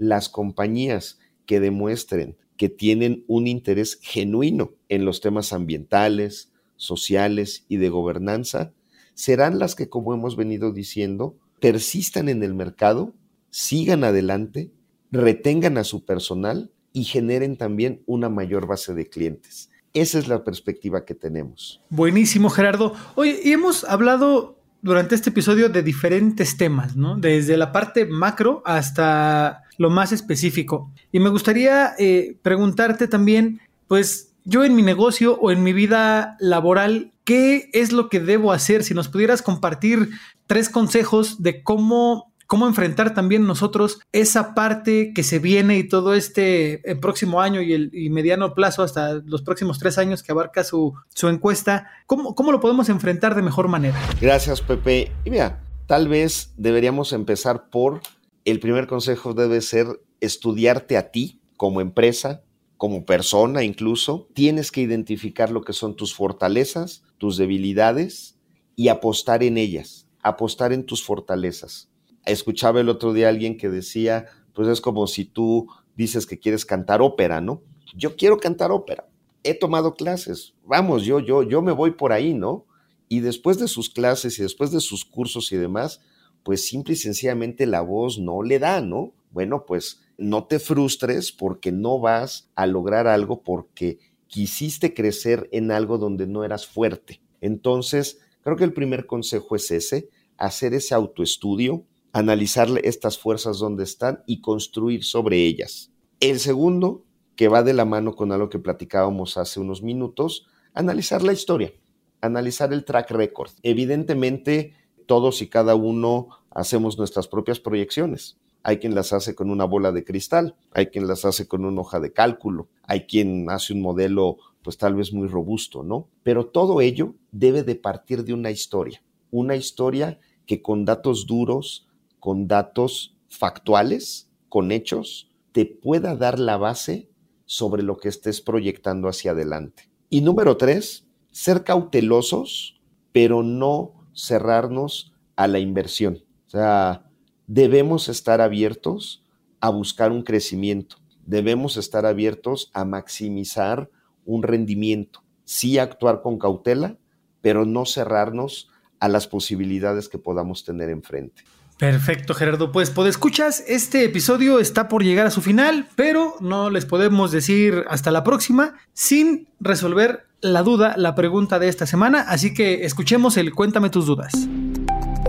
Las 0.03 0.29
compañías 0.29 1.21
que 1.47 1.61
demuestren 1.61 2.37
que 2.57 2.69
tienen 2.69 3.23
un 3.29 3.47
interés 3.47 4.01
genuino 4.03 4.73
en 4.89 5.05
los 5.05 5.21
temas 5.21 5.53
ambientales, 5.53 6.51
sociales 6.75 7.65
y 7.69 7.77
de 7.77 7.89
gobernanza, 7.89 8.73
serán 9.15 9.61
las 9.61 9.77
que, 9.77 9.89
como 9.89 10.13
hemos 10.13 10.35
venido 10.35 10.73
diciendo, 10.73 11.37
persistan 11.61 12.29
en 12.29 12.43
el 12.43 12.53
mercado, 12.53 13.15
sigan 13.51 14.03
adelante, 14.03 14.73
retengan 15.13 15.79
a 15.79 15.85
su 15.85 16.05
personal 16.05 16.73
y 16.93 17.05
generen 17.05 17.57
también 17.57 18.03
una 18.07 18.29
mayor 18.29 18.67
base 18.67 18.95
de 18.95 19.09
clientes. 19.09 19.71
Esa 19.95 20.19
es 20.19 20.27
la 20.27 20.43
perspectiva 20.43 21.05
que 21.05 21.15
tenemos. 21.15 21.81
Buenísimo, 21.91 22.51
Gerardo. 22.51 22.93
Oye, 23.15 23.39
y 23.45 23.53
hemos 23.53 23.85
hablado 23.85 24.59
durante 24.83 25.15
este 25.15 25.31
episodio 25.31 25.69
de 25.69 25.83
diferentes 25.83 26.57
temas, 26.57 26.97
¿no? 26.97 27.17
Desde 27.17 27.57
la 27.57 27.71
parte 27.71 28.05
macro 28.05 28.63
hasta 28.67 29.63
lo 29.79 29.91
más 29.91 30.13
específico. 30.13 30.91
Y 31.11 31.21
me 31.21 31.31
gustaría 31.31 31.95
eh, 31.99 32.37
preguntarte 32.43 33.09
también, 33.09 33.61
pues 33.89 34.33
yo 34.45 34.65
en 34.65 34.75
mi 34.75 34.83
negocio 34.83 35.39
o 35.41 35.51
en 35.51 35.63
mi 35.63 35.73
vida 35.73 36.37
laboral, 36.41 37.13
¿qué 37.25 37.71
es 37.73 37.93
lo 37.93 38.09
que 38.09 38.21
debo 38.21 38.53
hacer? 38.53 38.85
Si 38.85 38.95
nos 38.95 39.09
pudieras 39.09 39.43
compartir 39.43 40.11
tres 40.47 40.69
consejos 40.69 41.43
de 41.43 41.63
cómo 41.63 42.33
cómo 42.53 42.67
enfrentar 42.67 43.15
también 43.15 43.47
nosotros 43.47 44.01
esa 44.13 44.55
parte 44.55 45.15
que 45.15 45.23
se 45.23 45.39
viene 45.39 45.79
y 45.79 45.89
todo 45.89 46.13
este 46.13 46.87
el 46.91 47.01
próximo 47.01 47.41
año 47.41 47.63
y 47.63 47.73
el 47.73 47.91
mediano 48.11 48.53
plazo 48.53 48.83
hasta 48.83 49.15
los 49.25 49.41
próximos 49.41 49.79
tres 49.79 49.97
años 49.97 50.23
que 50.23 50.33
abarca 50.33 50.63
su, 50.63 50.93
su 51.15 51.29
encuesta, 51.29 51.91
¿cómo, 52.05 52.35
¿cómo 52.35 52.53
lo 52.53 52.61
podemos 52.61 52.91
enfrentar 52.91 53.35
de 53.35 53.41
mejor 53.41 53.69
manera? 53.69 53.99
Gracias, 54.21 54.61
Pepe. 54.61 55.11
Y 55.25 55.31
mira, 55.31 55.63
tal 55.87 56.09
vez 56.09 56.53
deberíamos 56.59 57.15
empezar 57.15 57.71
por, 57.71 58.03
el 58.45 58.61
primer 58.61 58.87
consejo 58.87 59.35
debe 59.35 59.61
ser 59.61 59.87
estudiarte 60.21 60.97
a 60.97 61.11
ti 61.11 61.41
como 61.57 61.81
empresa, 61.81 62.43
como 62.77 63.05
persona 63.05 63.63
incluso. 63.63 64.29
Tienes 64.35 64.71
que 64.71 64.81
identificar 64.81 65.51
lo 65.51 65.63
que 65.63 65.73
son 65.73 65.97
tus 65.97 66.15
fortalezas, 66.15 67.03
tus 67.19 67.37
debilidades 67.37 68.39
y 68.77 68.89
apostar 68.89 69.43
en 69.43 69.59
ellas, 69.59 70.09
apostar 70.23 70.73
en 70.73 70.85
tus 70.85 71.05
fortalezas 71.05 71.93
escuchaba 72.25 72.81
el 72.81 72.89
otro 72.89 73.13
día 73.13 73.29
alguien 73.29 73.57
que 73.57 73.69
decía, 73.69 74.27
pues 74.55 74.69
es 74.69 74.81
como 74.81 75.07
si 75.07 75.25
tú 75.25 75.69
dices 75.97 76.27
que 76.27 76.39
quieres 76.39 76.65
cantar 76.65 77.03
ópera, 77.03 77.41
¿no? 77.41 77.63
Yo 77.95 78.17
quiero 78.17 78.39
cantar 78.39 78.71
ópera. 78.71 79.09
He 79.45 79.55
tomado 79.55 79.95
clases. 79.95 80.55
Vamos, 80.65 81.05
yo, 81.05 81.21
yo, 81.21 81.43
yo 81.43 81.63
me 81.63 81.73
voy 81.73 81.93
por 81.93 82.13
ahí, 82.13 82.33
¿no? 82.33 82.67
Y 83.09 83.21
después 83.21 83.59
de 83.59 83.69
sus 83.69 83.91
clases 83.91 84.39
y 84.39 84.43
después 84.43 84.71
de 84.71 84.81
sus 84.81 85.05
cursos 85.05 85.53
y 85.53 85.57
demás, 85.57 86.01
pues 86.43 86.67
simple 86.67 86.95
y 86.95 86.97
sencillamente 86.97 87.67
la 87.67 87.81
voz 87.81 88.19
no 88.19 88.43
le 88.43 88.59
da, 88.59 88.81
¿no? 88.81 89.13
Bueno, 89.31 89.65
pues 89.67 90.03
no 90.19 90.45
te 90.45 90.59
frustres 90.59 91.33
porque 91.33 91.73
no 91.73 91.99
vas 91.99 92.51
a 92.55 92.67
lograr 92.67 93.07
algo 93.07 93.43
porque 93.43 93.99
quisiste 94.27 94.95
crecer 94.95 95.49
en 95.53 95.71
algo 95.71 95.99
donde 95.99 96.27
no 96.27 96.45
eras 96.45 96.67
fuerte. 96.67 97.21
Entonces, 97.41 98.21
creo 98.43 98.57
que 98.57 98.65
el 98.65 98.73
primer 98.73 99.07
consejo 99.07 99.57
es 99.57 99.71
ese, 99.71 100.09
hacer 100.37 100.75
ese 100.75 100.95
autoestudio, 100.95 101.85
analizar 102.13 102.69
estas 102.83 103.19
fuerzas 103.19 103.59
donde 103.59 103.85
están 103.85 104.23
y 104.27 104.41
construir 104.41 105.05
sobre 105.05 105.45
ellas. 105.45 105.93
El 106.21 106.41
segundo, 106.41 107.05
que 107.37 107.49
va 107.49 107.63
de 107.63 107.75
la 107.75 107.85
mano 107.85 108.15
con 108.15 108.33
algo 108.33 108.49
que 108.49 108.59
platicábamos 108.59 109.37
hace 109.37 109.61
unos 109.61 109.83
minutos, 109.83 110.47
analizar 110.75 111.23
la 111.23 111.33
historia, 111.33 111.73
analizar 112.21 112.73
el 112.73 112.85
track 112.85 113.11
record. 113.11 113.51
Evidentemente, 113.63 114.75
todos 115.07 115.43
y 115.43 115.49
cada 115.49 115.75
uno 115.75 116.29
hacemos 116.51 116.99
nuestras 116.99 117.29
propias 117.29 117.61
proyecciones. 117.61 118.39
Hay 118.63 118.79
quien 118.79 118.95
las 118.95 119.13
hace 119.13 119.35
con 119.35 119.51
una 119.51 119.65
bola 119.65 119.93
de 119.93 120.05
cristal, 120.05 120.55
hay 120.73 120.87
quien 120.87 121.09
las 121.09 121.25
hace 121.25 121.49
con 121.49 121.65
una 121.65 121.81
hoja 121.81 121.99
de 121.99 122.13
cálculo, 122.13 122.69
hay 122.85 123.07
quien 123.07 123.51
hace 123.51 123.73
un 123.73 123.83
modelo 123.83 124.39
pues 124.63 124.79
tal 124.79 124.95
vez 124.95 125.13
muy 125.13 125.27
robusto, 125.27 125.83
¿no? 125.83 126.09
Pero 126.23 126.47
todo 126.47 126.81
ello 126.81 127.15
debe 127.33 127.65
de 127.65 127.75
partir 127.75 128.25
de 128.25 128.33
una 128.33 128.51
historia, 128.51 129.03
una 129.31 129.57
historia 129.57 130.21
que 130.47 130.63
con 130.63 130.85
datos 130.85 131.27
duros, 131.27 131.89
con 132.21 132.47
datos 132.47 133.17
factuales, 133.29 134.29
con 134.49 134.71
hechos, 134.71 135.31
te 135.51 135.67
pueda 135.67 136.15
dar 136.15 136.39
la 136.39 136.57
base 136.57 137.09
sobre 137.45 137.83
lo 137.83 137.97
que 137.97 138.09
estés 138.09 138.41
proyectando 138.41 139.09
hacia 139.09 139.33
adelante. 139.33 139.91
Y 140.09 140.21
número 140.21 140.57
tres, 140.57 141.07
ser 141.31 141.65
cautelosos, 141.65 142.81
pero 143.13 143.43
no 143.43 144.02
cerrarnos 144.15 145.13
a 145.37 145.49
la 145.49 145.59
inversión. 145.59 146.19
O 146.47 146.51
sea, 146.51 147.05
debemos 147.47 148.09
estar 148.09 148.41
abiertos 148.41 149.25
a 149.61 149.71
buscar 149.71 150.13
un 150.13 150.23
crecimiento, 150.23 150.97
debemos 151.25 151.77
estar 151.77 152.07
abiertos 152.07 152.71
a 152.75 152.85
maximizar 152.85 153.91
un 154.25 154.43
rendimiento, 154.43 155.23
sí 155.45 155.79
actuar 155.79 156.23
con 156.23 156.39
cautela, 156.39 156.97
pero 157.41 157.65
no 157.65 157.87
cerrarnos 157.87 158.69
a 159.01 159.09
las 159.09 159.27
posibilidades 159.27 160.09
que 160.09 160.19
podamos 160.19 160.65
tener 160.65 160.89
enfrente. 160.89 161.43
Perfecto, 161.79 162.35
Gerardo. 162.35 162.71
Pues, 162.71 162.91
pues 162.91 163.09
escuchas, 163.09 163.65
este 163.67 164.05
episodio 164.05 164.61
está 164.61 164.89
por 164.89 165.03
llegar 165.03 165.27
a 165.27 165.31
su 165.31 165.43
final, 165.43 165.89
pero 165.97 166.37
no 166.39 166.71
les 166.71 166.87
podemos 166.87 167.33
decir 167.33 167.85
hasta 167.89 168.13
la 168.13 168.23
próxima 168.23 168.77
sin 168.93 169.49
resolver 169.59 170.27
la 170.43 170.63
duda, 170.63 170.95
la 170.97 171.15
pregunta 171.15 171.59
de 171.59 171.69
esta 171.69 171.87
semana. 171.87 172.21
Así 172.29 172.53
que 172.53 172.85
escuchemos 172.85 173.37
el 173.37 173.55
Cuéntame 173.55 173.89
tus 173.89 174.07
dudas. 174.07 174.33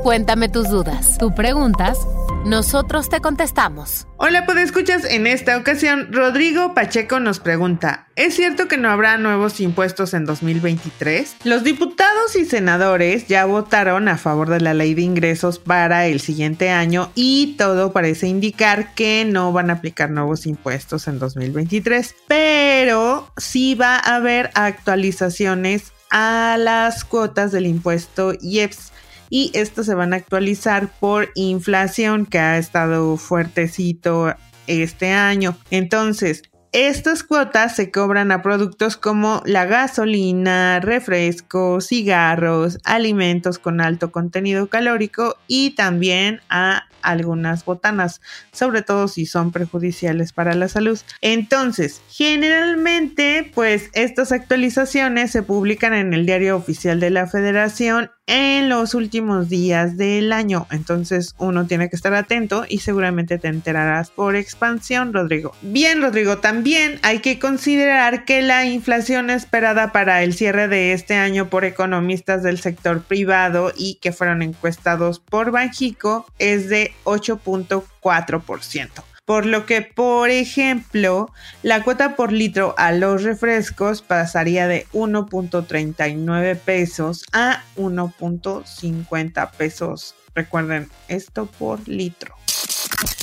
Cuéntame 0.01 0.49
tus 0.49 0.69
dudas, 0.69 1.17
tus 1.17 1.31
preguntas, 1.33 1.97
nosotros 2.45 3.09
te 3.09 3.21
contestamos. 3.21 4.05
Hola, 4.17 4.45
escuchas 4.61 5.05
en 5.05 5.27
esta 5.27 5.57
ocasión 5.57 6.11
Rodrigo 6.11 6.73
Pacheco 6.73 7.19
nos 7.19 7.39
pregunta, 7.39 8.07
¿es 8.15 8.35
cierto 8.35 8.67
que 8.67 8.77
no 8.77 8.89
habrá 8.89 9.17
nuevos 9.17 9.59
impuestos 9.59 10.13
en 10.13 10.25
2023? 10.25 11.37
Los 11.43 11.63
diputados 11.63 12.35
y 12.35 12.45
senadores 12.45 13.27
ya 13.27 13.45
votaron 13.45 14.07
a 14.07 14.17
favor 14.17 14.49
de 14.49 14.61
la 14.61 14.73
ley 14.73 14.93
de 14.93 15.03
ingresos 15.03 15.59
para 15.59 16.07
el 16.07 16.19
siguiente 16.19 16.69
año 16.69 17.11
y 17.15 17.55
todo 17.57 17.93
parece 17.93 18.27
indicar 18.27 18.93
que 18.95 19.25
no 19.25 19.51
van 19.53 19.69
a 19.69 19.73
aplicar 19.73 20.09
nuevos 20.09 20.45
impuestos 20.45 21.07
en 21.07 21.19
2023, 21.19 22.15
pero 22.27 23.31
sí 23.37 23.75
va 23.75 23.97
a 23.97 24.15
haber 24.15 24.49
actualizaciones 24.55 25.91
a 26.09 26.57
las 26.59 27.03
cuotas 27.03 27.51
del 27.51 27.65
impuesto 27.65 28.33
IEPS 28.39 28.92
y 29.33 29.49
estos 29.55 29.87
se 29.87 29.95
van 29.95 30.13
a 30.13 30.17
actualizar 30.17 30.89
por 30.99 31.29
inflación 31.33 32.27
que 32.27 32.37
ha 32.37 32.59
estado 32.59 33.17
fuertecito 33.17 34.35
este 34.67 35.09
año. 35.09 35.57
Entonces, 35.71 36.43
estas 36.71 37.23
cuotas 37.23 37.75
se 37.75 37.89
cobran 37.89 38.31
a 38.31 38.43
productos 38.43 38.95
como 38.95 39.41
la 39.47 39.65
gasolina, 39.65 40.79
refrescos, 40.79 41.87
cigarros, 41.87 42.77
alimentos 42.83 43.57
con 43.57 43.81
alto 43.81 44.11
contenido 44.11 44.67
calórico 44.67 45.35
y 45.47 45.71
también 45.71 46.39
a 46.49 46.83
algunas 47.03 47.65
botanas, 47.65 48.21
sobre 48.51 48.81
todo 48.81 49.07
si 49.07 49.25
son 49.25 49.51
perjudiciales 49.51 50.33
para 50.33 50.55
la 50.55 50.67
salud. 50.67 50.99
Entonces, 51.21 52.01
generalmente, 52.09 53.51
pues 53.53 53.89
estas 53.93 54.31
actualizaciones 54.31 55.31
se 55.31 55.43
publican 55.43 55.93
en 55.93 56.13
el 56.13 56.25
diario 56.25 56.55
oficial 56.55 56.99
de 56.99 57.11
la 57.11 57.27
federación 57.27 58.09
en 58.27 58.69
los 58.69 58.93
últimos 58.93 59.49
días 59.49 59.97
del 59.97 60.31
año. 60.31 60.67
Entonces 60.71 61.35
uno 61.37 61.67
tiene 61.67 61.89
que 61.89 61.95
estar 61.95 62.13
atento 62.13 62.65
y 62.67 62.79
seguramente 62.79 63.37
te 63.37 63.47
enterarás 63.47 64.09
por 64.09 64.35
expansión, 64.35 65.13
Rodrigo. 65.13 65.55
Bien, 65.61 66.01
Rodrigo, 66.01 66.37
también 66.37 66.99
hay 67.03 67.19
que 67.19 67.39
considerar 67.39 68.25
que 68.25 68.41
la 68.41 68.65
inflación 68.65 69.29
esperada 69.29 69.91
para 69.91 70.23
el 70.23 70.33
cierre 70.33 70.67
de 70.67 70.93
este 70.93 71.15
año 71.15 71.49
por 71.49 71.65
economistas 71.65 72.43
del 72.43 72.59
sector 72.59 73.03
privado 73.03 73.71
y 73.75 73.95
que 73.95 74.11
fueron 74.11 74.41
encuestados 74.41 75.19
por 75.19 75.51
Banjico 75.51 76.25
es 76.39 76.69
de 76.69 76.93
8.4%. 77.03 79.12
Por 79.25 79.45
lo 79.45 79.65
que, 79.65 79.81
por 79.81 80.29
ejemplo, 80.29 81.31
la 81.61 81.83
cuota 81.83 82.17
por 82.17 82.33
litro 82.33 82.75
a 82.77 82.91
los 82.91 83.23
refrescos 83.23 84.01
pasaría 84.01 84.67
de 84.67 84.85
1.39 84.91 86.57
pesos 86.57 87.23
a 87.31 87.63
1.50 87.77 89.51
pesos. 89.51 90.15
Recuerden, 90.35 90.89
esto 91.07 91.45
por 91.45 91.87
litro. 91.87 92.35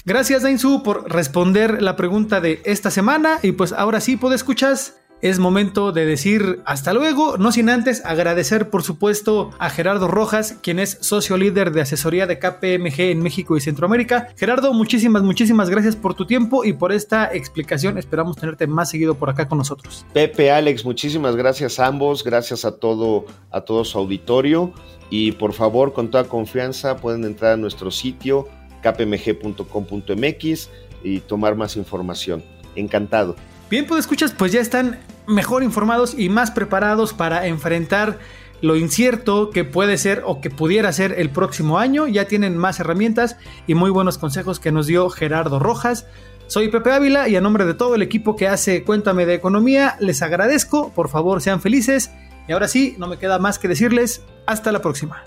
Gracias, 0.06 0.42
Dainzu, 0.42 0.82
por 0.82 1.12
responder 1.12 1.82
la 1.82 1.96
pregunta 1.96 2.40
de 2.40 2.62
esta 2.64 2.90
semana. 2.90 3.38
Y 3.42 3.52
pues 3.52 3.72
ahora 3.72 4.00
sí, 4.00 4.16
puedo 4.16 4.34
escuchar 4.34 4.78
es 5.22 5.38
momento 5.38 5.92
de 5.92 6.06
decir 6.06 6.60
hasta 6.64 6.92
luego, 6.92 7.36
no 7.36 7.52
sin 7.52 7.68
antes 7.68 8.04
agradecer 8.04 8.70
por 8.70 8.82
supuesto 8.82 9.50
a 9.58 9.70
Gerardo 9.70 10.08
Rojas, 10.08 10.56
quien 10.62 10.78
es 10.78 10.98
socio 11.00 11.36
líder 11.36 11.72
de 11.72 11.82
asesoría 11.82 12.26
de 12.26 12.38
KPMG 12.38 13.00
en 13.00 13.22
México 13.22 13.56
y 13.56 13.60
Centroamérica. 13.60 14.28
Gerardo, 14.36 14.72
muchísimas, 14.72 15.22
muchísimas 15.22 15.68
gracias 15.70 15.96
por 15.96 16.14
tu 16.14 16.26
tiempo 16.26 16.64
y 16.64 16.72
por 16.72 16.92
esta 16.92 17.32
explicación. 17.32 17.98
Esperamos 17.98 18.36
tenerte 18.36 18.66
más 18.66 18.90
seguido 18.90 19.14
por 19.14 19.30
acá 19.30 19.48
con 19.48 19.58
nosotros. 19.58 20.06
Pepe, 20.12 20.50
Alex, 20.50 20.84
muchísimas 20.84 21.36
gracias 21.36 21.78
a 21.78 21.86
ambos, 21.86 22.24
gracias 22.24 22.64
a 22.64 22.76
todo, 22.76 23.26
a 23.50 23.60
todo 23.62 23.84
su 23.84 23.98
auditorio 23.98 24.72
y 25.10 25.32
por 25.32 25.52
favor, 25.52 25.92
con 25.92 26.10
toda 26.10 26.24
confianza, 26.24 26.96
pueden 26.96 27.24
entrar 27.24 27.52
a 27.52 27.56
nuestro 27.56 27.90
sitio 27.90 28.48
kpmg.com.mx 28.82 30.70
y 31.02 31.20
tomar 31.20 31.56
más 31.56 31.76
información. 31.76 32.42
Encantado. 32.76 33.36
Bien, 33.68 33.86
pues 33.86 34.00
escuchas, 34.00 34.32
pues 34.32 34.52
ya 34.52 34.60
están 34.60 34.98
mejor 35.30 35.62
informados 35.62 36.14
y 36.18 36.28
más 36.28 36.50
preparados 36.50 37.14
para 37.14 37.46
enfrentar 37.46 38.18
lo 38.60 38.76
incierto 38.76 39.50
que 39.50 39.64
puede 39.64 39.96
ser 39.96 40.22
o 40.26 40.40
que 40.40 40.50
pudiera 40.50 40.92
ser 40.92 41.14
el 41.18 41.30
próximo 41.30 41.78
año. 41.78 42.06
Ya 42.06 42.26
tienen 42.26 42.58
más 42.58 42.80
herramientas 42.80 43.36
y 43.66 43.74
muy 43.74 43.90
buenos 43.90 44.18
consejos 44.18 44.60
que 44.60 44.72
nos 44.72 44.86
dio 44.86 45.08
Gerardo 45.08 45.58
Rojas. 45.58 46.06
Soy 46.46 46.68
Pepe 46.68 46.92
Ávila 46.92 47.28
y 47.28 47.36
a 47.36 47.40
nombre 47.40 47.64
de 47.64 47.74
todo 47.74 47.94
el 47.94 48.02
equipo 48.02 48.36
que 48.36 48.48
hace 48.48 48.82
Cuéntame 48.84 49.24
de 49.24 49.34
Economía, 49.34 49.96
les 50.00 50.20
agradezco. 50.20 50.92
Por 50.92 51.08
favor, 51.08 51.40
sean 51.40 51.60
felices. 51.60 52.10
Y 52.48 52.52
ahora 52.52 52.68
sí, 52.68 52.96
no 52.98 53.06
me 53.06 53.18
queda 53.18 53.38
más 53.38 53.58
que 53.58 53.68
decirles 53.68 54.22
hasta 54.46 54.72
la 54.72 54.82
próxima. 54.82 55.24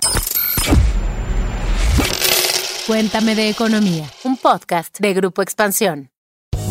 Cuéntame 2.86 3.36
de 3.36 3.50
Economía, 3.50 4.06
un 4.26 4.36
podcast 4.36 5.00
de 5.00 5.14
Grupo 5.14 5.42
Expansión. 5.42 6.13